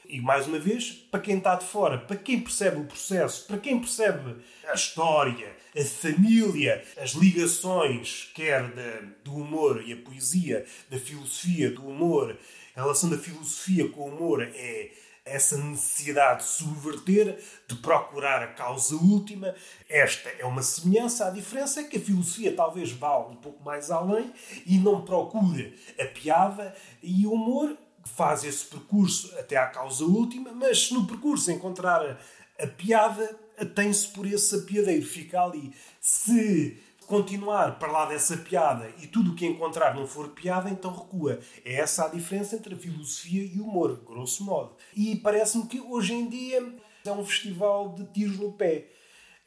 E 0.10 0.20
mais 0.20 0.48
uma 0.48 0.58
vez, 0.58 0.94
para 1.12 1.20
quem 1.20 1.38
está 1.38 1.54
de 1.54 1.66
fora, 1.66 2.00
para 2.00 2.16
quem 2.16 2.40
percebe 2.40 2.80
o 2.80 2.86
processo, 2.86 3.46
para 3.46 3.60
quem 3.60 3.80
percebe 3.80 4.38
a 4.68 4.74
história, 4.74 5.56
a 5.78 5.84
família, 5.84 6.84
as 6.98 7.12
ligações, 7.12 8.32
quer 8.34 8.64
de, 8.72 9.06
do 9.24 9.36
humor 9.36 9.84
e 9.86 9.94
a 9.94 9.98
poesia, 9.98 10.66
da 10.90 10.98
filosofia, 10.98 11.70
do 11.70 11.86
humor, 11.86 12.36
a 12.76 12.82
relação 12.82 13.12
da 13.12 13.18
filosofia 13.18 13.90
com 13.90 14.02
o 14.02 14.16
humor 14.16 14.42
é 14.42 14.90
essa 15.28 15.58
necessidade 15.58 16.44
de 16.44 16.50
subverter, 16.50 17.44
de 17.68 17.76
procurar 17.76 18.42
a 18.42 18.48
causa 18.48 18.96
última. 18.96 19.54
Esta 19.90 20.30
é 20.30 20.46
uma 20.46 20.62
semelhança. 20.62 21.28
A 21.28 21.32
diferença 21.32 21.82
é 21.82 21.84
que 21.84 21.98
a 21.98 22.02
filosofia 22.02 22.56
talvez 22.56 22.92
vá 22.92 23.18
um 23.20 23.36
pouco 23.36 23.64
mais 23.64 23.92
além 23.92 24.32
e 24.66 24.78
não 24.78 25.04
procura 25.04 25.72
a 26.00 26.06
piada 26.06 26.76
e 27.02 27.26
o 27.26 27.34
humor 27.34 27.78
faz 28.16 28.44
esse 28.44 28.66
percurso 28.66 29.34
até 29.38 29.58
à 29.58 29.68
causa 29.68 30.06
última, 30.06 30.52
mas 30.52 30.88
se 30.88 30.94
no 30.94 31.06
percurso 31.06 31.52
encontrar 31.52 32.18
a, 32.60 32.68
piada, 32.68 33.38
tem-se 33.76 34.08
por 34.08 34.26
esse 34.26 34.56
apiadeiro, 34.56 35.06
fica 35.06 35.42
ali. 35.42 35.74
Se 36.00 36.82
continuar 37.08 37.80
para 37.80 37.90
lá 37.90 38.06
dessa 38.06 38.36
piada 38.36 38.92
e 39.02 39.08
tudo 39.08 39.32
o 39.32 39.36
que 39.36 39.46
encontrar 39.46 39.96
não 39.96 40.06
for 40.06 40.28
piada, 40.30 40.70
então 40.70 40.94
recua. 40.94 41.40
É 41.64 41.76
essa 41.76 42.06
a 42.06 42.10
diferença 42.10 42.56
entre 42.56 42.76
a 42.76 42.78
filosofia 42.78 43.44
e 43.44 43.60
o 43.60 43.64
humor, 43.64 44.04
grosso 44.06 44.44
modo. 44.44 44.76
E 44.96 45.16
parece-me 45.16 45.66
que 45.68 45.80
hoje 45.80 46.14
em 46.14 46.28
dia 46.28 46.62
é 47.06 47.12
um 47.12 47.26
festival 47.26 47.96
de 47.96 48.06
tiros 48.08 48.38
no 48.38 48.52
pé. 48.52 48.90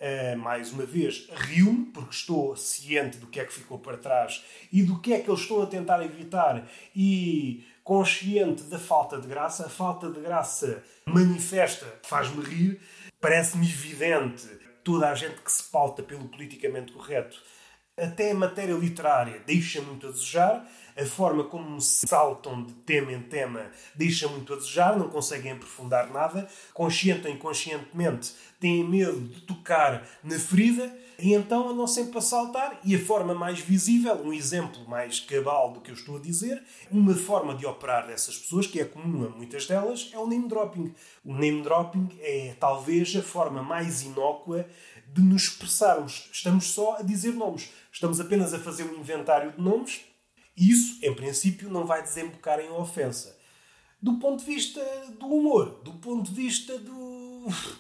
Uh, 0.00 0.38
mais 0.38 0.72
uma 0.72 0.86
vez, 0.86 1.28
rio-me, 1.30 1.84
porque 1.84 2.14
estou 2.14 2.56
ciente 2.56 3.18
do 3.18 3.26
que 3.26 3.38
é 3.38 3.44
que 3.44 3.52
ficou 3.52 3.78
para 3.78 3.98
trás 3.98 4.42
e 4.72 4.82
do 4.82 4.98
que 4.98 5.12
é 5.12 5.20
que 5.20 5.28
eles 5.28 5.42
estão 5.42 5.62
a 5.62 5.66
tentar 5.66 6.02
evitar 6.02 6.66
e 6.96 7.66
consciente 7.84 8.62
da 8.62 8.78
falta 8.78 9.20
de 9.20 9.28
graça. 9.28 9.66
A 9.66 9.68
falta 9.68 10.10
de 10.10 10.18
graça 10.18 10.82
manifesta, 11.04 11.86
faz-me 12.02 12.42
rir, 12.42 12.80
parece-me 13.20 13.66
evidente. 13.66 14.59
Toda 14.82 15.10
a 15.10 15.14
gente 15.14 15.40
que 15.42 15.52
se 15.52 15.64
pauta 15.64 16.02
pelo 16.02 16.28
politicamente 16.28 16.92
correto, 16.92 17.40
até 18.00 18.30
a 18.30 18.34
matéria 18.34 18.74
literária, 18.74 19.42
deixa 19.46 19.82
muito 19.82 20.06
a 20.06 20.10
desejar. 20.10 20.66
A 20.96 21.04
forma 21.04 21.44
como 21.44 21.80
se 21.80 22.06
saltam 22.06 22.64
de 22.64 22.72
tema 22.72 23.12
em 23.12 23.22
tema 23.22 23.70
deixa 23.94 24.26
muito 24.28 24.52
a 24.52 24.56
desejar, 24.56 24.98
não 24.98 25.08
conseguem 25.08 25.52
aprofundar 25.52 26.10
nada. 26.10 26.48
Consciente 26.72 27.26
ou 27.26 27.32
inconscientemente 27.32 28.32
têm 28.58 28.88
medo 28.88 29.20
de 29.20 29.42
tocar 29.42 30.06
na 30.22 30.38
ferida 30.38 30.94
e 31.22 31.34
então 31.34 31.68
andam 31.68 31.86
sempre 31.86 32.18
a 32.18 32.20
saltar. 32.20 32.80
E 32.84 32.94
a 32.94 33.04
forma 33.04 33.34
mais 33.34 33.60
visível, 33.60 34.14
um 34.24 34.32
exemplo 34.32 34.88
mais 34.88 35.20
cabal 35.20 35.72
do 35.72 35.80
que 35.80 35.90
eu 35.90 35.94
estou 35.94 36.16
a 36.16 36.20
dizer, 36.20 36.62
uma 36.90 37.14
forma 37.14 37.54
de 37.54 37.66
operar 37.66 38.06
dessas 38.06 38.38
pessoas, 38.38 38.66
que 38.66 38.80
é 38.80 38.84
comum 38.84 39.26
a 39.26 39.28
muitas 39.28 39.66
delas, 39.66 40.10
é 40.12 40.18
o 40.18 40.26
name 40.26 40.48
dropping. 40.48 40.94
O 41.24 41.34
name 41.34 41.62
dropping 41.62 42.08
é 42.20 42.56
talvez 42.58 43.14
a 43.16 43.22
forma 43.22 43.62
mais 43.62 44.02
inócua 44.02 44.66
de 45.12 45.20
nos 45.20 45.42
expressarmos. 45.42 46.28
Estamos 46.32 46.66
só 46.66 46.96
a 46.98 47.02
dizer 47.02 47.34
nomes. 47.34 47.70
Estamos 47.92 48.20
apenas 48.20 48.54
a 48.54 48.58
fazer 48.58 48.84
um 48.84 48.98
inventário 48.98 49.52
de 49.52 49.60
nomes 49.60 50.00
e 50.56 50.70
isso, 50.70 50.98
em 51.02 51.14
princípio, 51.14 51.70
não 51.70 51.86
vai 51.86 52.02
desembocar 52.02 52.60
em 52.60 52.70
ofensa. 52.70 53.38
Do 54.02 54.18
ponto 54.18 54.40
de 54.40 54.46
vista 54.46 54.80
do 55.18 55.26
humor, 55.26 55.80
do 55.82 55.94
ponto 55.94 56.30
de 56.30 56.34
vista 56.34 56.78
do 56.78 57.19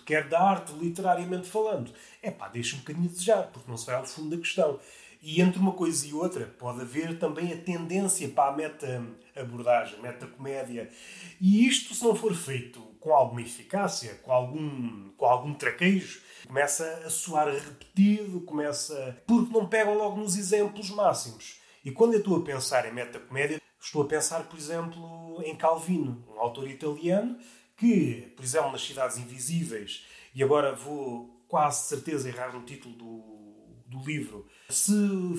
quer 0.04 0.28
da 0.28 0.40
arte, 0.40 0.72
literariamente 0.72 1.48
falando, 1.48 1.92
é 2.22 2.30
pá, 2.30 2.48
deixa 2.48 2.76
um 2.76 2.80
bocadinho 2.80 3.06
a 3.06 3.12
desejar, 3.12 3.42
porque 3.52 3.70
não 3.70 3.76
se 3.76 3.86
vai 3.86 3.96
ao 3.96 4.06
fundo 4.06 4.30
da 4.30 4.36
questão. 4.36 4.78
E 5.22 5.42
entre 5.42 5.60
uma 5.60 5.72
coisa 5.72 6.06
e 6.06 6.14
outra 6.14 6.46
pode 6.58 6.80
haver 6.80 7.18
também 7.18 7.52
a 7.52 7.56
tendência 7.56 8.28
para 8.28 8.52
a 8.52 8.56
meta-abordagem, 8.56 10.00
meta-comédia. 10.00 10.90
E 11.38 11.66
isto, 11.66 11.94
se 11.94 12.02
não 12.02 12.16
for 12.16 12.34
feito 12.34 12.80
com 12.98 13.12
alguma 13.12 13.42
eficácia, 13.42 14.14
com 14.22 14.32
algum, 14.32 15.10
com 15.16 15.26
algum 15.26 15.52
traquejo, 15.52 16.22
começa 16.46 16.84
a 17.04 17.10
soar 17.10 17.48
repetido, 17.48 18.40
começa. 18.42 19.22
porque 19.26 19.52
não 19.52 19.66
pegam 19.66 19.94
logo 19.94 20.18
nos 20.18 20.36
exemplos 20.36 20.90
máximos. 20.90 21.60
E 21.84 21.90
quando 21.90 22.14
eu 22.14 22.20
estou 22.20 22.36
a 22.38 22.42
pensar 22.42 22.86
em 22.86 22.92
meta-comédia, 22.92 23.60
estou 23.78 24.02
a 24.02 24.06
pensar, 24.06 24.44
por 24.44 24.58
exemplo, 24.58 25.42
em 25.44 25.54
Calvino, 25.54 26.24
um 26.34 26.40
autor 26.40 26.68
italiano 26.68 27.38
que, 27.80 28.30
por 28.36 28.44
exemplo, 28.44 28.70
nas 28.70 28.82
Cidades 28.82 29.16
Invisíveis, 29.16 30.04
e 30.34 30.44
agora 30.44 30.74
vou 30.74 31.42
quase 31.48 31.88
certeza 31.88 32.28
errar 32.28 32.52
no 32.52 32.62
título 32.62 32.94
do, 32.94 33.98
do 33.98 34.04
livro, 34.04 34.46
se 34.68 34.92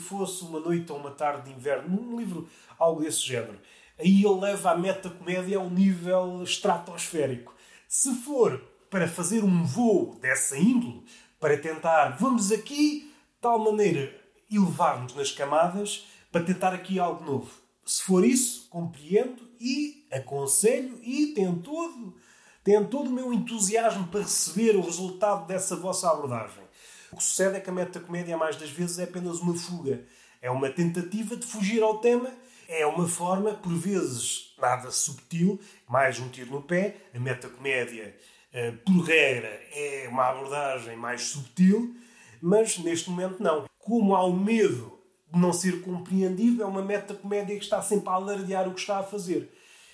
fosse 0.10 0.44
uma 0.44 0.60
noite 0.60 0.92
ou 0.92 0.98
uma 0.98 1.12
tarde 1.12 1.50
de 1.50 1.56
inverno, 1.56 2.02
um 2.02 2.20
livro 2.20 2.50
algo 2.80 3.02
desse 3.02 3.22
género, 3.22 3.60
aí 4.00 4.24
ele 4.26 4.40
leva 4.40 4.72
a 4.72 4.78
meta-comédia 4.78 5.60
a 5.60 5.62
um 5.62 5.70
nível 5.70 6.42
estratosférico. 6.42 7.56
Se 7.88 8.16
for 8.16 8.60
para 8.90 9.08
fazer 9.08 9.44
um 9.44 9.64
voo 9.64 10.18
dessa 10.20 10.58
índole, 10.58 11.04
para 11.40 11.56
tentar, 11.58 12.18
vamos 12.18 12.52
aqui, 12.52 13.02
de 13.02 13.40
tal 13.40 13.60
maneira, 13.60 14.20
elevar-nos 14.52 15.14
nas 15.14 15.32
camadas, 15.32 16.08
para 16.32 16.44
tentar 16.44 16.74
aqui 16.74 17.00
algo 17.00 17.24
novo. 17.24 17.52
Se 17.86 18.02
for 18.02 18.26
isso, 18.26 18.68
compreendo 18.70 19.48
e 19.60 20.08
aconselho 20.12 21.00
e 21.04 21.28
tenho 21.28 21.60
todo 21.60 22.16
tenho 22.64 22.88
todo 22.88 23.10
o 23.10 23.14
meu 23.14 23.34
entusiasmo 23.34 24.08
para 24.08 24.22
receber 24.22 24.76
o 24.76 24.82
resultado 24.82 25.48
dessa 25.48 25.76
vossa 25.76 26.10
abordagem. 26.10 26.64
O 27.12 27.18
que 27.18 27.24
sucede 27.24 27.58
é 27.58 27.60
que 27.60 27.70
a 27.70 27.74
metacomédia, 27.74 28.38
mais 28.38 28.56
das 28.56 28.70
vezes, 28.70 29.00
é 29.00 29.04
apenas 29.04 29.40
uma 29.40 29.54
fuga. 29.54 30.06
É 30.42 30.50
uma 30.50 30.70
tentativa 30.70 31.36
de 31.36 31.46
fugir 31.46 31.82
ao 31.84 31.98
tema. 31.98 32.32
É 32.68 32.86
uma 32.86 33.08
forma, 33.08 33.54
por 33.54 33.74
vezes, 33.74 34.54
nada 34.58 34.90
subtil, 34.92 35.60
mais 35.90 36.20
um 36.20 36.30
tiro 36.30 36.52
no 36.52 36.62
pé. 36.62 36.96
A 37.14 37.20
metacomédia, 37.20 38.16
eh, 38.54 38.72
por 38.72 39.02
regra, 39.02 39.60
é 39.74 40.08
uma 40.10 40.30
abordagem 40.30 40.96
mais 40.96 41.24
subtil, 41.24 41.94
mas 42.42 42.78
neste 42.78 43.10
momento 43.10 43.44
não. 43.44 43.66
Como 43.78 44.16
há 44.16 44.24
o 44.24 44.34
medo 44.34 44.98
de 45.34 45.40
não 45.40 45.52
ser 45.52 45.82
compreendido, 45.82 46.64
é 46.64 46.66
uma 46.66 46.82
metacomédia 46.82 47.58
que 47.58 47.64
está 47.64 47.82
sempre 47.82 48.08
a 48.10 48.14
alardear 48.14 48.70
o 48.70 48.74
que 48.74 48.80
está 48.80 49.00
a 49.00 49.04
fazer. 49.04 49.52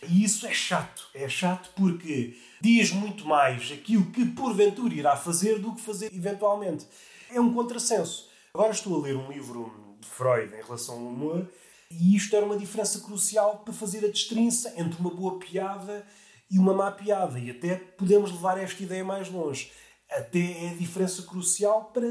E 0.07 0.23
isso 0.23 0.45
é 0.45 0.53
chato. 0.53 1.09
É 1.15 1.27
chato 1.27 1.71
porque 1.75 2.37
diz 2.61 2.91
muito 2.91 3.25
mais 3.27 3.71
aquilo 3.71 4.11
que 4.11 4.25
porventura 4.25 4.93
irá 4.93 5.15
fazer 5.15 5.59
do 5.59 5.73
que 5.73 5.81
fazer 5.81 6.13
eventualmente. 6.13 6.85
É 7.29 7.39
um 7.39 7.53
contrassenso. 7.53 8.29
Agora 8.53 8.71
estou 8.71 8.97
a 8.97 9.03
ler 9.03 9.15
um 9.15 9.31
livro 9.31 9.71
de 9.99 10.07
Freud 10.07 10.53
em 10.53 10.63
relação 10.63 10.95
ao 10.95 11.07
humor 11.07 11.47
e 11.91 12.15
isto 12.15 12.35
era 12.35 12.45
uma 12.45 12.57
diferença 12.57 12.99
crucial 12.99 13.59
para 13.59 13.73
fazer 13.73 14.03
a 14.05 14.09
destrinça 14.09 14.73
entre 14.77 14.99
uma 14.99 15.09
boa 15.09 15.39
piada 15.39 16.05
e 16.49 16.57
uma 16.57 16.73
má 16.73 16.91
piada. 16.91 17.39
E 17.39 17.51
até 17.51 17.75
podemos 17.75 18.31
levar 18.31 18.57
esta 18.57 18.81
ideia 18.81 19.03
mais 19.03 19.29
longe. 19.29 19.71
Até 20.09 20.65
é 20.65 20.69
a 20.69 20.75
diferença 20.75 21.23
crucial 21.23 21.91
para 21.93 22.09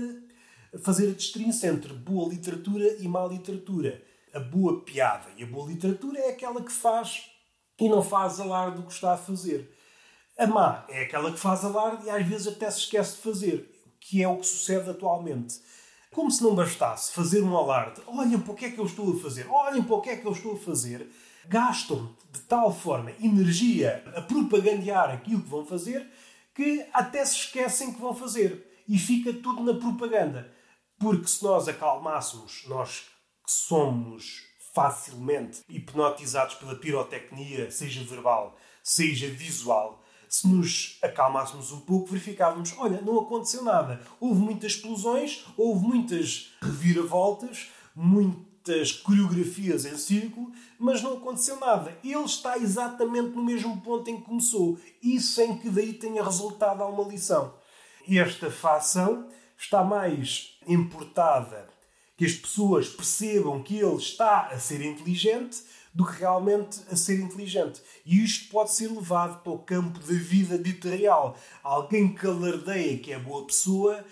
fazer 0.82 1.10
a 1.10 1.14
destrinça 1.14 1.66
entre 1.66 1.92
boa 1.92 2.28
literatura 2.28 2.96
e 2.98 3.08
má 3.08 3.26
literatura. 3.26 4.02
A 4.32 4.40
boa 4.40 4.82
piada 4.82 5.26
e 5.36 5.42
a 5.42 5.46
boa 5.46 5.70
literatura 5.70 6.20
é 6.20 6.30
aquela 6.30 6.62
que 6.62 6.72
faz 6.72 7.30
e 7.78 7.88
não 7.88 8.02
faz 8.02 8.38
alarde 8.40 8.76
do 8.76 8.86
que 8.86 8.92
está 8.92 9.14
a 9.14 9.18
fazer. 9.18 9.70
A 10.38 10.46
má 10.46 10.84
é 10.88 11.02
aquela 11.02 11.32
que 11.32 11.38
faz 11.38 11.64
alarde 11.64 12.06
e 12.06 12.10
às 12.10 12.26
vezes 12.26 12.48
até 12.48 12.70
se 12.70 12.80
esquece 12.80 13.16
de 13.16 13.22
fazer, 13.22 13.94
que 13.98 14.22
é 14.22 14.28
o 14.28 14.36
que 14.36 14.46
sucede 14.46 14.90
atualmente. 14.90 15.58
Como 16.12 16.30
se 16.30 16.42
não 16.42 16.54
bastasse 16.54 17.12
fazer 17.12 17.42
um 17.42 17.56
alarde, 17.56 18.02
olhem 18.06 18.38
para 18.38 18.52
o 18.52 18.54
que 18.54 18.66
é 18.66 18.70
que 18.70 18.78
eu 18.78 18.84
estou 18.84 19.16
a 19.16 19.20
fazer, 19.20 19.46
olhem 19.48 19.82
para 19.82 19.96
o 19.96 20.00
que 20.02 20.10
é 20.10 20.16
que 20.16 20.26
eu 20.26 20.32
estou 20.32 20.52
a 20.54 20.58
fazer, 20.58 21.10
gastam 21.46 22.14
de 22.30 22.40
tal 22.40 22.72
forma 22.72 23.12
energia 23.20 24.04
a 24.14 24.20
propagandear 24.20 25.10
aquilo 25.10 25.42
que 25.42 25.48
vão 25.48 25.64
fazer 25.64 26.06
que 26.54 26.86
até 26.92 27.24
se 27.24 27.36
esquecem 27.36 27.92
que 27.92 28.00
vão 28.00 28.14
fazer. 28.14 28.82
E 28.88 28.98
fica 28.98 29.32
tudo 29.32 29.62
na 29.62 29.78
propaganda. 29.78 30.50
Porque 30.98 31.28
se 31.28 31.42
nós 31.42 31.68
acalmássemos, 31.68 32.64
nós 32.66 33.00
que 33.44 33.52
somos 33.52 34.42
facilmente 34.74 35.62
hipnotizados 35.68 36.54
pela 36.56 36.74
pirotecnia, 36.74 37.70
seja 37.70 38.02
verbal, 38.04 38.56
seja 38.82 39.28
visual, 39.28 40.02
se 40.28 40.48
nos 40.48 40.98
acalmássemos 41.02 41.72
um 41.72 41.80
pouco, 41.80 42.06
verificávamos: 42.06 42.74
olha, 42.78 43.00
não 43.00 43.18
aconteceu 43.18 43.62
nada. 43.62 44.00
Houve 44.20 44.40
muitas 44.40 44.72
explosões, 44.72 45.44
houve 45.56 45.86
muitas 45.86 46.52
reviravoltas, 46.60 47.68
muitas 47.94 48.92
coreografias 48.92 49.84
em 49.84 49.96
círculo, 49.96 50.50
mas 50.78 51.02
não 51.02 51.14
aconteceu 51.14 51.58
nada. 51.60 51.96
Ele 52.02 52.24
está 52.24 52.58
exatamente 52.58 53.36
no 53.36 53.44
mesmo 53.44 53.80
ponto 53.80 54.10
em 54.10 54.16
que 54.16 54.26
começou 54.26 54.78
e 55.02 55.20
sem 55.20 55.56
que 55.56 55.70
daí 55.70 55.92
tenha 55.92 56.24
resultado 56.24 56.82
a 56.82 56.86
uma 56.86 57.04
lição. 57.04 57.54
Esta 58.08 58.50
facção 58.50 59.28
está 59.56 59.82
mais 59.82 60.56
importada 60.66 61.68
que 62.16 62.24
as 62.24 62.32
pessoas 62.32 62.88
percebam 62.88 63.62
que 63.62 63.76
ele 63.78 63.96
está 63.96 64.46
a 64.46 64.58
ser 64.58 64.80
inteligente 64.80 65.62
do 65.96 66.04
que 66.04 66.20
realmente 66.20 66.78
a 66.92 66.94
ser 66.94 67.18
inteligente. 67.18 67.80
E 68.04 68.22
isto 68.22 68.50
pode 68.50 68.70
ser 68.70 68.88
levado 68.88 69.42
para 69.42 69.50
o 69.50 69.58
campo 69.58 69.98
da 69.98 70.14
vida 70.14 70.58
dita 70.58 70.90
real. 70.90 71.34
Alguém 71.62 72.14
que 72.14 72.26
alardeia 72.26 72.98
que 72.98 73.14
é 73.14 73.18
boa 73.18 73.46
pessoa 73.46 74.04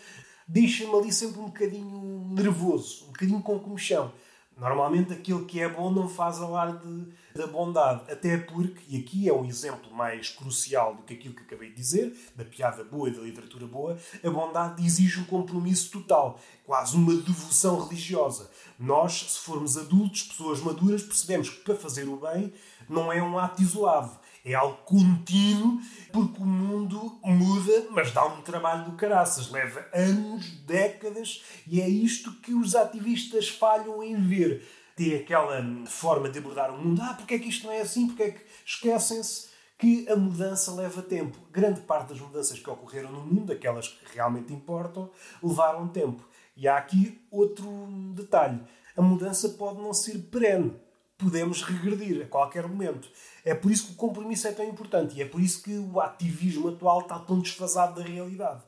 deixa-me 0.48 0.94
ali 0.94 1.12
sempre 1.12 1.40
um 1.40 1.46
bocadinho 1.46 2.28
nervoso, 2.30 3.04
um 3.04 3.06
bocadinho 3.08 3.42
com 3.42 3.58
comichão. 3.58 4.12
Normalmente 4.56 5.12
aquele 5.12 5.44
que 5.44 5.60
é 5.60 5.68
bom 5.68 5.90
não 5.90 6.08
faz 6.08 6.40
alarde 6.40 7.06
da 7.34 7.48
bondade, 7.48 8.12
até 8.12 8.38
porque, 8.38 8.80
e 8.88 9.00
aqui 9.00 9.28
é 9.28 9.32
um 9.32 9.44
exemplo 9.44 9.92
mais 9.92 10.28
crucial 10.28 10.94
do 10.94 11.02
que 11.02 11.14
aquilo 11.14 11.34
que 11.34 11.42
acabei 11.42 11.70
de 11.70 11.74
dizer, 11.74 12.16
da 12.36 12.44
piada 12.44 12.84
boa 12.84 13.08
e 13.08 13.12
da 13.12 13.22
literatura 13.22 13.66
boa, 13.66 13.98
a 14.22 14.30
bondade 14.30 14.86
exige 14.86 15.18
um 15.18 15.24
compromisso 15.24 15.90
total, 15.90 16.38
quase 16.64 16.96
uma 16.96 17.12
devoção 17.12 17.84
religiosa. 17.84 18.48
Nós, 18.78 19.32
se 19.32 19.40
formos 19.40 19.76
adultos, 19.76 20.22
pessoas 20.22 20.60
maduras, 20.60 21.02
percebemos 21.02 21.48
que 21.50 21.60
para 21.62 21.74
fazer 21.74 22.08
o 22.08 22.16
bem 22.16 22.52
não 22.88 23.12
é 23.12 23.20
um 23.20 23.36
ato 23.36 23.60
isolado, 23.60 24.16
é 24.44 24.54
algo 24.54 24.76
contínuo, 24.84 25.80
porque 26.12 26.40
o 26.40 26.46
mundo 26.46 27.18
muda, 27.24 27.88
mas 27.90 28.12
dá 28.12 28.26
um 28.26 28.42
trabalho 28.42 28.84
do 28.84 28.92
caraças. 28.92 29.50
Leva 29.50 29.84
anos, 29.92 30.50
décadas, 30.66 31.42
e 31.66 31.80
é 31.80 31.88
isto 31.88 32.30
que 32.34 32.54
os 32.54 32.76
ativistas 32.76 33.48
falham 33.48 34.04
em 34.04 34.22
ver. 34.22 34.62
Tem 34.96 35.16
aquela 35.16 35.62
forma 35.86 36.28
de 36.28 36.38
abordar 36.38 36.72
o 36.72 36.78
mundo. 36.78 37.02
Ah, 37.02 37.14
porque 37.14 37.34
é 37.34 37.38
que 37.38 37.48
isto 37.48 37.66
não 37.66 37.72
é 37.72 37.80
assim? 37.80 38.06
Porque 38.06 38.22
é 38.22 38.30
que 38.30 38.42
esquecem-se 38.64 39.48
que 39.78 40.08
a 40.08 40.16
mudança 40.16 40.72
leva 40.72 41.02
tempo. 41.02 41.36
Grande 41.50 41.80
parte 41.80 42.10
das 42.10 42.20
mudanças 42.20 42.58
que 42.58 42.70
ocorreram 42.70 43.10
no 43.10 43.20
mundo, 43.20 43.52
aquelas 43.52 43.88
que 43.88 44.14
realmente 44.14 44.52
importam, 44.52 45.10
levaram 45.42 45.88
tempo. 45.88 46.26
E 46.56 46.68
há 46.68 46.76
aqui 46.76 47.20
outro 47.30 47.66
detalhe. 48.14 48.60
A 48.96 49.02
mudança 49.02 49.48
pode 49.50 49.80
não 49.82 49.92
ser 49.92 50.18
perene 50.30 50.80
podemos 51.16 51.62
regredir 51.62 52.22
a 52.22 52.28
qualquer 52.28 52.66
momento. 52.66 53.08
É 53.44 53.54
por 53.54 53.70
isso 53.70 53.86
que 53.86 53.92
o 53.92 53.96
compromisso 53.96 54.46
é 54.48 54.52
tão 54.52 54.64
importante 54.64 55.16
e 55.16 55.22
é 55.22 55.24
por 55.24 55.40
isso 55.40 55.62
que 55.62 55.76
o 55.76 56.00
ativismo 56.00 56.68
atual 56.68 57.00
está 57.00 57.18
tão 57.18 57.40
desfasado 57.40 58.00
da 58.00 58.06
realidade. 58.06 58.62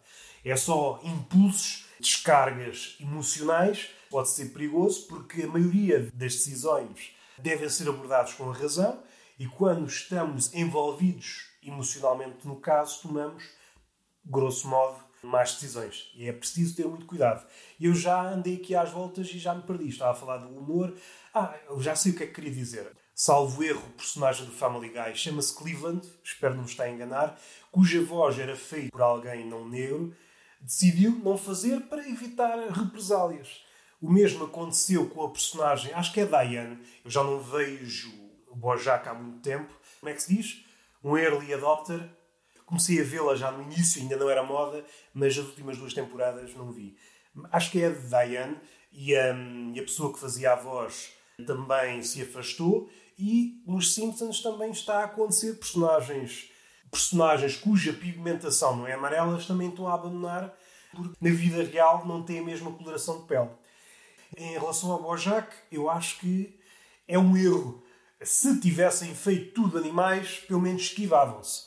É 0.44 0.56
só 0.56 1.00
impulsos, 1.02 1.86
descargas 2.00 2.96
emocionais, 3.00 3.88
pode 4.16 4.30
ser 4.30 4.46
perigoso 4.46 5.06
porque 5.08 5.42
a 5.42 5.46
maioria 5.46 6.10
das 6.14 6.32
decisões 6.32 7.10
devem 7.36 7.68
ser 7.68 7.86
abordadas 7.86 8.32
com 8.32 8.48
a 8.48 8.54
razão 8.54 8.98
e 9.38 9.46
quando 9.46 9.86
estamos 9.86 10.54
envolvidos 10.54 11.50
emocionalmente 11.62 12.48
no 12.48 12.56
caso, 12.56 13.02
tomamos, 13.02 13.44
grosso 14.24 14.68
modo, 14.68 15.04
mais 15.22 15.52
decisões. 15.52 16.10
E 16.14 16.26
é 16.26 16.32
preciso 16.32 16.74
ter 16.74 16.88
muito 16.88 17.04
cuidado. 17.04 17.46
Eu 17.78 17.94
já 17.94 18.26
andei 18.26 18.56
aqui 18.56 18.74
às 18.74 18.90
voltas 18.90 19.26
e 19.28 19.38
já 19.38 19.54
me 19.54 19.64
perdi. 19.64 19.90
Estava 19.90 20.12
a 20.12 20.14
falar 20.14 20.38
do 20.38 20.48
humor, 20.48 20.96
ah, 21.34 21.54
eu 21.68 21.78
já 21.82 21.94
sei 21.94 22.12
o 22.12 22.16
que 22.16 22.22
é 22.22 22.26
que 22.26 22.32
queria 22.32 22.52
dizer. 22.52 22.90
Salvo 23.14 23.62
erro, 23.62 23.86
o 23.86 23.98
personagem 23.98 24.46
do 24.46 24.52
Family 24.52 24.88
Guy 24.88 25.14
chama-se 25.14 25.54
Cleveland, 25.54 26.08
espero 26.24 26.54
não 26.54 26.62
me 26.62 26.70
estar 26.70 26.84
a 26.84 26.90
enganar, 26.90 27.38
cuja 27.70 28.02
voz 28.02 28.38
era 28.38 28.56
feita 28.56 28.88
por 28.90 29.02
alguém 29.02 29.46
não 29.46 29.68
negro, 29.68 30.16
decidiu 30.58 31.10
não 31.22 31.36
fazer 31.36 31.82
para 31.82 32.08
evitar 32.08 32.56
represálias. 32.70 33.65
O 34.00 34.10
mesmo 34.10 34.44
aconteceu 34.44 35.08
com 35.08 35.22
a 35.22 35.30
personagem, 35.30 35.92
acho 35.92 36.12
que 36.12 36.20
é 36.20 36.26
Diane, 36.26 36.78
eu 37.04 37.10
já 37.10 37.24
não 37.24 37.40
vejo 37.40 38.12
o 38.48 38.54
Bojack 38.54 39.08
há 39.08 39.14
muito 39.14 39.40
tempo. 39.40 39.72
Como 40.00 40.10
é 40.10 40.14
que 40.14 40.22
se 40.22 40.34
diz? 40.34 40.64
Um 41.02 41.16
early 41.16 41.52
adopter. 41.54 42.08
Comecei 42.64 43.00
a 43.00 43.04
vê-la 43.04 43.36
já 43.36 43.50
no 43.50 43.62
início, 43.62 44.02
ainda 44.02 44.16
não 44.16 44.28
era 44.28 44.42
moda, 44.42 44.84
mas 45.14 45.38
as 45.38 45.46
últimas 45.46 45.78
duas 45.78 45.94
temporadas 45.94 46.54
não 46.54 46.72
vi. 46.72 46.96
Acho 47.52 47.70
que 47.70 47.80
é 47.80 47.86
a 47.86 47.90
Diane 47.90 48.56
e 48.92 49.14
a, 49.14 49.34
e 49.74 49.78
a 49.78 49.82
pessoa 49.82 50.12
que 50.12 50.18
fazia 50.18 50.52
a 50.52 50.56
voz 50.56 51.12
também 51.46 52.02
se 52.02 52.22
afastou 52.22 52.90
e 53.18 53.62
nos 53.66 53.94
Simpsons 53.94 54.40
também 54.42 54.70
está 54.70 55.00
a 55.00 55.04
acontecer 55.04 55.54
personagens 55.54 56.50
personagens 56.90 57.56
cuja 57.56 57.92
pigmentação 57.92 58.76
não 58.76 58.86
é 58.86 58.94
amarela 58.94 59.38
também 59.46 59.68
estão 59.68 59.86
a 59.86 59.94
abandonar 59.94 60.54
porque 60.94 61.16
na 61.20 61.30
vida 61.30 61.62
real 61.62 62.06
não 62.06 62.22
têm 62.22 62.38
a 62.38 62.44
mesma 62.44 62.72
coloração 62.72 63.20
de 63.20 63.26
pele. 63.26 63.50
Em 64.36 64.52
relação 64.52 64.90
ao 64.92 65.02
Bojack, 65.02 65.54
eu 65.70 65.90
acho 65.90 66.18
que 66.20 66.58
é 67.06 67.18
um 67.18 67.36
erro. 67.36 67.82
Se 68.22 68.58
tivessem 68.60 69.14
feito 69.14 69.52
tudo 69.54 69.78
animais, 69.78 70.38
pelo 70.48 70.60
menos 70.60 70.82
esquivavam-se. 70.82 71.66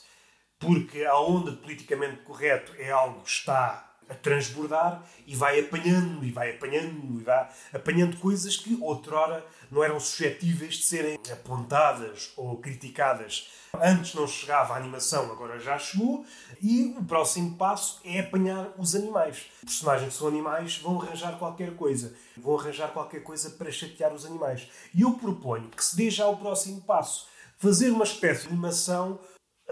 Porque 0.58 1.04
a 1.04 1.18
onda 1.18 1.52
de 1.52 1.56
politicamente 1.58 2.22
correto 2.22 2.74
é 2.78 2.90
algo 2.90 3.22
que 3.22 3.30
está 3.30 3.90
a 4.08 4.14
transbordar 4.14 5.04
e 5.26 5.36
vai 5.36 5.60
apanhando 5.60 6.24
e 6.24 6.32
vai 6.32 6.50
apanhando 6.50 7.20
e 7.20 7.22
vai 7.22 7.48
apanhando 7.72 8.16
coisas 8.16 8.56
que 8.56 8.76
outrora 8.80 9.46
não 9.70 9.84
eram 9.84 10.00
suscetíveis 10.00 10.74
de 10.74 10.84
serem 10.84 11.18
apontadas 11.30 12.32
ou 12.36 12.56
criticadas. 12.58 13.48
Antes 13.74 14.14
não 14.14 14.26
chegava 14.26 14.74
a 14.74 14.76
animação, 14.76 15.30
agora 15.30 15.60
já 15.60 15.78
chegou, 15.78 16.24
e 16.60 16.94
o 16.98 17.04
próximo 17.04 17.56
passo 17.56 18.00
é 18.04 18.20
apanhar 18.20 18.74
os 18.76 18.96
animais. 18.96 19.46
Os 19.62 19.74
personagens 19.74 20.12
que 20.12 20.18
são 20.18 20.26
animais 20.26 20.78
vão 20.78 21.00
arranjar 21.00 21.38
qualquer 21.38 21.76
coisa, 21.76 22.14
vão 22.36 22.58
arranjar 22.58 22.92
qualquer 22.92 23.22
coisa 23.22 23.50
para 23.50 23.70
chatear 23.70 24.12
os 24.12 24.26
animais. 24.26 24.68
E 24.92 25.02
eu 25.02 25.12
proponho 25.12 25.68
que 25.68 25.84
se 25.84 25.96
dê 25.96 26.10
já 26.10 26.26
o 26.26 26.36
próximo 26.36 26.80
passo, 26.80 27.28
fazer 27.58 27.90
uma 27.90 28.04
espécie 28.04 28.42
de 28.42 28.48
animação 28.48 29.20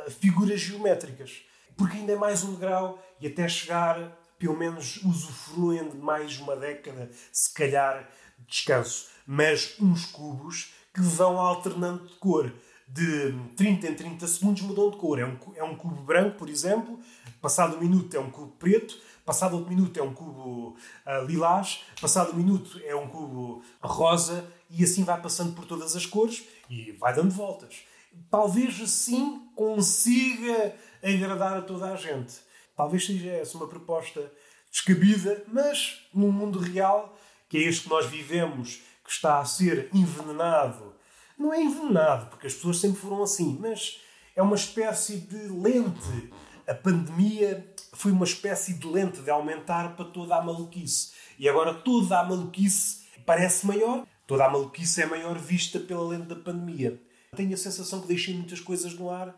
a 0.06 0.10
figuras 0.10 0.60
geométricas, 0.60 1.42
porque 1.76 1.96
ainda 1.96 2.12
é 2.12 2.16
mais 2.16 2.44
um 2.44 2.54
grau 2.54 3.02
e 3.20 3.26
até 3.26 3.48
chegar 3.48 4.16
pelo 4.38 4.56
menos 4.56 5.02
usufruem 5.04 5.88
de 5.88 5.96
mais 5.96 6.38
uma 6.38 6.54
década, 6.54 7.10
se 7.32 7.52
calhar, 7.52 8.08
de 8.38 8.46
descanso. 8.46 9.08
Mas 9.30 9.76
uns 9.78 10.06
cubos 10.06 10.72
que 10.94 11.02
vão 11.02 11.38
alternando 11.38 12.06
de 12.06 12.14
cor. 12.14 12.50
De 12.90 13.34
30 13.54 13.88
em 13.88 13.94
30 13.94 14.26
segundos 14.26 14.62
mudam 14.62 14.90
de 14.90 14.96
cor. 14.96 15.18
É 15.18 15.26
um, 15.26 15.36
é 15.54 15.62
um 15.62 15.76
cubo 15.76 16.02
branco, 16.02 16.38
por 16.38 16.48
exemplo, 16.48 16.98
passado 17.38 17.76
um 17.76 17.80
minuto 17.80 18.16
é 18.16 18.18
um 18.18 18.30
cubo 18.30 18.52
preto, 18.58 18.98
passado 19.26 19.56
outro 19.56 19.68
minuto 19.68 19.98
é 19.98 20.02
um 20.02 20.14
cubo 20.14 20.74
uh, 21.06 21.24
lilás, 21.26 21.82
passado 22.00 22.32
um 22.32 22.36
minuto 22.36 22.80
é 22.82 22.94
um 22.96 23.06
cubo 23.06 23.62
rosa, 23.82 24.50
e 24.70 24.82
assim 24.82 25.04
vai 25.04 25.20
passando 25.20 25.54
por 25.54 25.66
todas 25.66 25.94
as 25.94 26.06
cores 26.06 26.44
e 26.70 26.92
vai 26.92 27.14
dando 27.14 27.30
voltas. 27.30 27.82
Talvez 28.30 28.80
assim 28.80 29.48
consiga 29.54 30.74
agradar 31.02 31.58
a 31.58 31.62
toda 31.62 31.92
a 31.92 31.96
gente. 31.96 32.34
Talvez 32.76 33.04
seja 33.04 33.30
essa 33.30 33.56
uma 33.56 33.68
proposta 33.68 34.32
descabida, 34.70 35.44
mas 35.48 36.06
num 36.12 36.32
mundo 36.32 36.58
real, 36.58 37.16
que 37.48 37.58
é 37.58 37.62
este 37.62 37.84
que 37.84 37.90
nós 37.90 38.06
vivemos, 38.06 38.80
que 39.08 39.14
está 39.14 39.40
a 39.40 39.44
ser 39.44 39.88
envenenado. 39.94 40.94
Não 41.38 41.54
é 41.54 41.62
envenenado, 41.62 42.26
porque 42.26 42.46
as 42.46 42.54
pessoas 42.54 42.78
sempre 42.78 43.00
foram 43.00 43.22
assim, 43.22 43.56
mas 43.58 44.00
é 44.36 44.42
uma 44.42 44.54
espécie 44.54 45.16
de 45.16 45.48
lente. 45.48 46.30
A 46.66 46.74
pandemia 46.74 47.74
foi 47.94 48.12
uma 48.12 48.26
espécie 48.26 48.74
de 48.74 48.86
lente 48.86 49.22
de 49.22 49.30
aumentar 49.30 49.96
para 49.96 50.04
toda 50.04 50.36
a 50.36 50.42
maluquice. 50.42 51.12
E 51.38 51.48
agora 51.48 51.72
toda 51.72 52.20
a 52.20 52.24
maluquice 52.24 53.06
parece 53.24 53.66
maior. 53.66 54.06
Toda 54.26 54.44
a 54.44 54.50
maluquice 54.50 55.00
é 55.00 55.06
maior 55.06 55.38
vista 55.38 55.80
pela 55.80 56.06
lente 56.06 56.26
da 56.26 56.36
pandemia. 56.36 57.02
Tenho 57.34 57.54
a 57.54 57.56
sensação 57.56 58.02
que 58.02 58.08
deixei 58.08 58.34
muitas 58.34 58.60
coisas 58.60 58.92
no 58.92 59.08
ar 59.10 59.34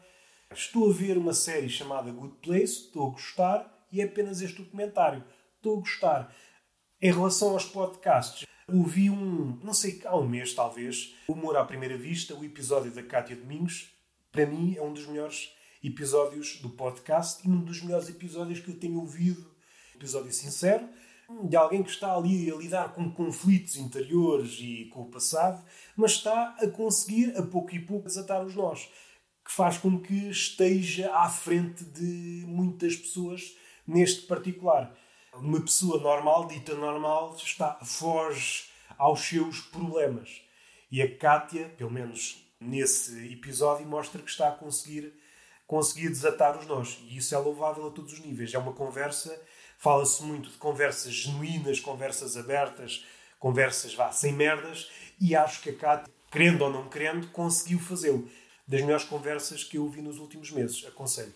Estou 0.52 0.90
a 0.90 0.92
ver 0.92 1.16
uma 1.16 1.32
série 1.32 1.68
chamada 1.68 2.10
Good 2.10 2.38
Place, 2.42 2.86
estou 2.86 3.06
a 3.06 3.10
gostar, 3.12 3.86
e 3.92 4.00
é 4.00 4.04
apenas 4.04 4.40
este 4.40 4.60
documentário. 4.60 5.24
Estou 5.56 5.76
a 5.76 5.80
gostar. 5.80 6.34
Em 7.00 7.12
relação 7.12 7.50
aos 7.50 7.64
podcasts, 7.64 8.44
ouvi 8.72 9.10
um, 9.10 9.58
não 9.62 9.74
sei, 9.74 10.00
há 10.04 10.16
um 10.16 10.28
mês 10.28 10.54
talvez, 10.54 11.14
Humor 11.28 11.56
à 11.56 11.64
Primeira 11.64 11.96
Vista, 11.96 12.34
o 12.34 12.44
episódio 12.44 12.90
da 12.90 13.02
Cátia 13.02 13.36
Domingos. 13.36 13.90
Para 14.30 14.46
mim 14.46 14.76
é 14.76 14.82
um 14.82 14.92
dos 14.92 15.06
melhores 15.06 15.52
episódios 15.82 16.56
do 16.60 16.70
podcast 16.70 17.46
e 17.46 17.50
um 17.50 17.64
dos 17.64 17.82
melhores 17.82 18.08
episódios 18.08 18.60
que 18.60 18.70
eu 18.70 18.78
tenho 18.78 19.00
ouvido. 19.00 19.50
Episódio 19.94 20.32
sincero, 20.32 20.88
de 21.44 21.56
alguém 21.56 21.82
que 21.82 21.90
está 21.90 22.14
ali 22.14 22.50
a 22.50 22.56
lidar 22.56 22.92
com 22.94 23.10
conflitos 23.10 23.76
interiores 23.76 24.58
e 24.60 24.86
com 24.86 25.02
o 25.02 25.10
passado, 25.10 25.64
mas 25.96 26.12
está 26.12 26.56
a 26.60 26.68
conseguir, 26.68 27.36
a 27.36 27.42
pouco 27.42 27.74
e 27.74 27.78
pouco, 27.78 28.06
desatar 28.06 28.44
os 28.44 28.54
nós. 28.54 28.88
Que 29.44 29.52
faz 29.52 29.78
com 29.78 29.98
que 29.98 30.28
esteja 30.28 31.14
à 31.14 31.28
frente 31.28 31.84
de 31.84 32.44
muitas 32.46 32.94
pessoas 32.94 33.56
neste 33.86 34.22
particular. 34.22 34.96
Uma 35.34 35.60
pessoa 35.60 36.00
normal, 36.00 36.46
dita 36.48 36.74
normal, 36.74 37.36
está, 37.36 37.78
foge 37.84 38.64
aos 38.98 39.20
seus 39.20 39.60
problemas. 39.60 40.42
E 40.90 41.00
a 41.00 41.16
Kátia, 41.16 41.68
pelo 41.78 41.90
menos 41.90 42.44
nesse 42.60 43.32
episódio, 43.32 43.86
mostra 43.86 44.20
que 44.20 44.30
está 44.30 44.48
a 44.48 44.52
conseguir, 44.52 45.14
conseguir 45.66 46.08
desatar 46.08 46.58
os 46.58 46.66
nós. 46.66 46.98
E 47.08 47.16
isso 47.16 47.34
é 47.34 47.38
louvável 47.38 47.86
a 47.86 47.90
todos 47.90 48.12
os 48.12 48.18
níveis. 48.20 48.52
É 48.52 48.58
uma 48.58 48.72
conversa, 48.72 49.40
fala-se 49.78 50.22
muito 50.24 50.50
de 50.50 50.56
conversas 50.56 51.14
genuínas, 51.14 51.78
conversas 51.78 52.36
abertas, 52.36 53.06
conversas 53.38 53.94
vá, 53.94 54.10
sem 54.10 54.32
merdas, 54.32 54.90
e 55.18 55.34
acho 55.34 55.62
que 55.62 55.70
a 55.70 55.76
Kátia, 55.76 56.12
querendo 56.30 56.62
ou 56.62 56.70
não 56.70 56.88
querendo, 56.88 57.28
conseguiu 57.28 57.78
fazê-lo. 57.78 58.28
Das 58.66 58.80
melhores 58.82 59.04
conversas 59.04 59.64
que 59.64 59.78
eu 59.78 59.84
ouvi 59.84 60.02
nos 60.02 60.18
últimos 60.18 60.50
meses, 60.50 60.84
aconselho. 60.86 61.34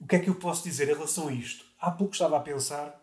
O 0.00 0.06
que 0.06 0.16
é 0.16 0.18
que 0.18 0.28
eu 0.28 0.34
posso 0.34 0.64
dizer 0.64 0.88
em 0.88 0.94
relação 0.94 1.28
a 1.28 1.32
isto? 1.32 1.64
Há 1.78 1.90
pouco 1.90 2.14
estava 2.14 2.36
a 2.36 2.40
pensar 2.40 2.99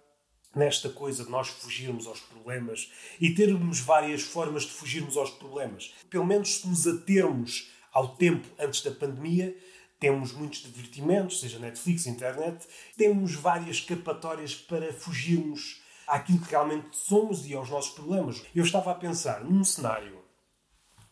nesta 0.57 0.89
coisa 0.89 1.23
de 1.23 1.29
nós 1.29 1.47
fugirmos 1.47 2.07
aos 2.07 2.19
problemas 2.19 2.91
e 3.21 3.33
termos 3.33 3.79
várias 3.79 4.23
formas 4.23 4.63
de 4.63 4.71
fugirmos 4.71 5.15
aos 5.15 5.29
problemas. 5.29 5.93
Pelo 6.09 6.25
menos 6.25 6.57
se 6.57 6.67
nos 6.67 6.87
atermos 6.87 7.69
ao 7.93 8.15
tempo 8.15 8.47
antes 8.59 8.81
da 8.81 8.91
pandemia, 8.91 9.55
temos 9.99 10.31
muitos 10.31 10.61
divertimentos, 10.61 11.39
seja 11.39 11.59
Netflix, 11.59 12.05
internet, 12.05 12.67
temos 12.95 13.33
várias 13.33 13.77
escapatórias 13.77 14.53
para 14.53 14.93
fugirmos 14.93 15.81
àquilo 16.07 16.39
que 16.39 16.51
realmente 16.51 16.95
somos 16.95 17.45
e 17.45 17.53
aos 17.53 17.69
nossos 17.69 17.91
problemas. 17.91 18.43
Eu 18.55 18.63
estava 18.63 18.91
a 18.91 18.95
pensar 18.95 19.43
num 19.43 19.63
cenário 19.63 20.19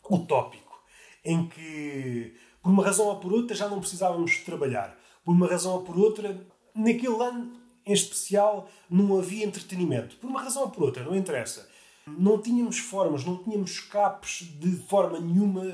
utópico 0.10 0.80
em 1.24 1.48
que, 1.48 2.36
por 2.62 2.70
uma 2.70 2.86
razão 2.86 3.08
ou 3.08 3.20
por 3.20 3.34
outra, 3.34 3.56
já 3.56 3.68
não 3.68 3.80
precisávamos 3.80 4.38
trabalhar. 4.40 4.96
Por 5.24 5.32
uma 5.32 5.48
razão 5.48 5.74
ou 5.74 5.82
por 5.82 5.98
outra, 5.98 6.46
naquele 6.76 7.22
ano 7.24 7.65
em 7.86 7.94
especial, 7.94 8.70
não 8.90 9.18
havia 9.18 9.46
entretenimento. 9.46 10.16
Por 10.18 10.30
uma 10.30 10.42
razão 10.42 10.64
ou 10.64 10.70
por 10.70 10.84
outra, 10.84 11.04
não 11.04 11.16
interessa. 11.16 11.70
Não 12.08 12.42
tínhamos 12.42 12.78
formas, 12.78 13.26
não 13.26 13.44
tínhamos 13.44 13.72
escapes 13.72 14.48
de 14.60 14.78
forma 14.88 15.20
nenhuma 15.20 15.66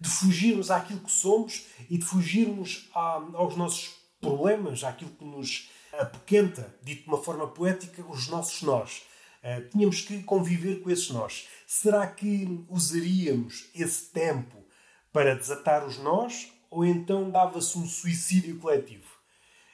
de 0.00 0.08
fugirmos 0.08 0.70
àquilo 0.70 1.00
que 1.00 1.10
somos 1.10 1.66
e 1.90 1.98
de 1.98 2.04
fugirmos 2.04 2.88
aos 2.92 3.56
nossos 3.56 3.94
problemas, 4.20 4.82
àquilo 4.82 5.10
que 5.10 5.24
nos 5.24 5.70
apoquenta, 5.92 6.74
dito 6.82 7.02
de 7.02 7.08
uma 7.08 7.22
forma 7.22 7.46
poética, 7.46 8.04
os 8.08 8.28
nossos 8.28 8.62
nós. 8.62 9.02
Uh, 9.42 9.68
tínhamos 9.68 10.00
que 10.00 10.22
conviver 10.22 10.80
com 10.80 10.90
esses 10.90 11.10
nós. 11.10 11.48
Será 11.66 12.06
que 12.06 12.64
usaríamos 12.68 13.66
esse 13.74 14.06
tempo 14.06 14.64
para 15.12 15.36
desatar 15.36 15.86
os 15.86 15.98
nós 15.98 16.50
ou 16.70 16.84
então 16.84 17.30
dava-se 17.30 17.78
um 17.78 17.86
suicídio 17.86 18.58
coletivo? 18.58 19.03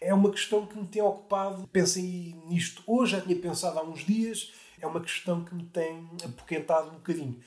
É 0.01 0.15
uma 0.15 0.31
questão 0.31 0.67
que 0.67 0.79
me 0.79 0.87
tem 0.87 1.03
ocupado. 1.03 1.67
Pensei 1.69 2.35
nisto 2.47 2.83
hoje, 2.87 3.13
já 3.13 3.21
tinha 3.21 3.37
pensado 3.37 3.79
há 3.79 3.83
uns 3.83 4.05
dias. 4.05 4.53
É 4.81 4.87
uma 4.87 5.01
questão 5.01 5.45
que 5.45 5.55
me 5.55 5.65
tem 5.65 6.09
apoquentado 6.25 6.89
um 6.89 6.95
bocadinho. 6.95 7.39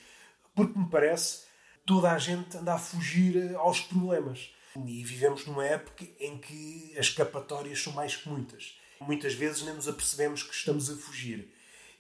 Porque 0.54 0.78
me 0.78 0.88
parece 0.88 1.46
toda 1.86 2.12
a 2.12 2.18
gente 2.18 2.56
anda 2.58 2.74
a 2.74 2.78
fugir 2.78 3.56
aos 3.56 3.82
problemas. 3.82 4.54
E 4.76 5.04
vivemos 5.04 5.46
numa 5.46 5.66
época 5.66 6.06
em 6.20 6.38
que 6.38 6.94
as 6.98 7.08
escapatórias 7.08 7.82
são 7.82 7.94
mais 7.94 8.16
que 8.16 8.30
muitas. 8.30 8.80
Muitas 9.00 9.34
vezes 9.34 9.64
nem 9.64 9.76
nos 9.76 9.88
apercebemos 9.88 10.44
que 10.44 10.54
estamos 10.54 10.90
a 10.90 10.96
fugir. 10.96 11.53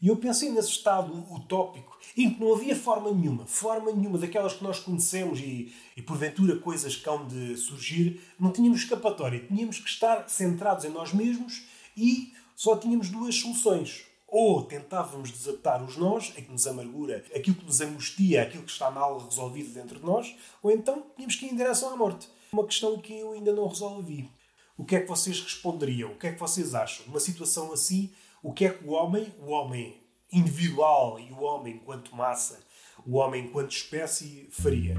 E 0.04 0.10
eu 0.10 0.18
pensei 0.18 0.52
nesse 0.52 0.68
estado 0.68 1.14
utópico 1.34 1.98
em 2.18 2.34
que 2.34 2.44
não 2.44 2.54
havia 2.54 2.76
forma 2.76 3.10
nenhuma, 3.10 3.46
forma 3.46 3.90
nenhuma 3.90 4.18
daquelas 4.18 4.52
que 4.52 4.62
nós 4.62 4.78
conhecemos 4.78 5.40
e, 5.40 5.74
e 5.96 6.02
porventura 6.02 6.58
coisas 6.58 6.94
que 6.94 7.08
hão 7.08 7.26
de 7.26 7.56
surgir, 7.56 8.20
não 8.38 8.52
tínhamos 8.52 8.82
escapatória. 8.82 9.40
Tínhamos 9.48 9.80
que 9.80 9.88
estar 9.88 10.28
centrados 10.28 10.84
em 10.84 10.90
nós 10.90 11.14
mesmos 11.14 11.64
e 11.96 12.34
só 12.54 12.76
tínhamos 12.76 13.08
duas 13.08 13.34
soluções. 13.36 14.04
Ou 14.28 14.64
tentávamos 14.64 15.32
desatar 15.32 15.82
os 15.82 15.96
nós, 15.96 16.32
aquilo 16.32 16.48
que 16.48 16.52
nos 16.52 16.68
amargura, 16.68 17.24
aquilo 17.34 17.56
que 17.56 17.66
nos 17.66 17.80
angustia, 17.80 18.42
aquilo 18.42 18.64
que 18.64 18.72
está 18.72 18.92
mal 18.92 19.18
resolvido 19.20 19.74
dentro 19.74 20.00
de 20.00 20.06
nós, 20.06 20.36
ou 20.62 20.70
então 20.70 21.02
tínhamos 21.16 21.38
que 21.38 21.46
ir 21.46 21.54
em 21.54 21.56
direção 21.56 21.94
à 21.94 21.96
morte. 21.96 22.28
Uma 22.52 22.66
questão 22.66 23.00
que 23.00 23.20
eu 23.20 23.32
ainda 23.32 23.54
não 23.54 23.70
resolvi. 23.70 24.30
O 24.78 24.84
que 24.84 24.98
é 24.98 25.00
que 25.00 25.08
vocês 25.08 25.40
responderiam? 25.40 26.12
O 26.12 26.18
que 26.18 26.28
é 26.28 26.34
que 26.34 26.40
vocês 26.42 26.76
acham? 26.76 27.06
Numa 27.06 27.22
situação 27.22 27.72
assim, 27.72 28.12
o 28.44 28.52
que 28.52 28.66
é 28.66 28.70
que 28.70 28.86
o 28.86 28.92
homem, 28.92 29.34
o 29.40 29.52
homem 29.52 29.96
individual 30.32 31.18
e 31.18 31.32
o 31.32 31.42
homem 31.42 31.76
enquanto 31.76 32.14
massa, 32.14 32.60
o 33.08 33.16
homem 33.16 33.46
enquanto 33.46 33.72
espécie, 33.72 34.50
faria? 34.52 34.96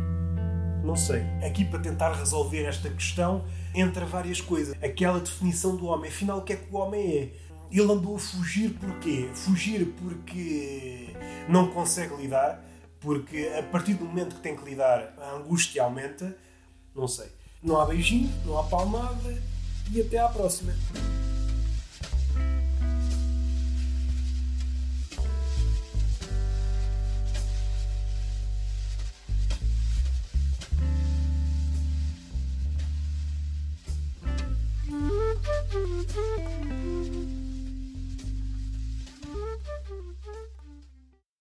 Não 0.83 0.96
sei. 0.96 1.22
Aqui 1.46 1.64
para 1.64 1.78
tentar 1.78 2.12
resolver 2.14 2.64
esta 2.64 2.88
questão 2.88 3.44
entra 3.74 4.07
várias 4.07 4.40
coisas. 4.40 4.74
Aquela 4.83 5.20
definição 5.20 5.76
do 5.76 5.87
homem. 5.87 6.11
Afinal, 6.11 6.38
o 6.38 6.42
que 6.42 6.54
é 6.54 6.57
que 6.57 6.74
o 6.74 6.78
homem 6.78 7.18
é? 7.18 7.33
Ele 7.70 7.92
andou 7.92 8.16
a 8.16 8.18
fugir 8.18 8.70
porquê? 8.78 9.28
Fugir 9.35 9.94
porque 9.98 11.09
não 11.48 11.70
consegue 11.70 12.14
lidar, 12.16 12.64
porque 13.00 13.50
a 13.59 13.62
partir 13.62 13.94
do 13.94 14.04
momento 14.04 14.37
que 14.37 14.42
tem 14.42 14.57
que 14.57 14.64
lidar, 14.64 15.14
a 15.18 15.33
angústia 15.37 15.83
aumenta. 15.83 16.37
Não 16.94 17.09
sei. 17.09 17.28
Não 17.62 17.80
há 17.80 17.85
beijinho, 17.85 18.30
não 18.46 18.59
há 18.59 18.64
palmada 18.64 19.42
e 19.90 20.00
até 20.00 20.18
à 20.18 20.28
próxima. 20.28 20.72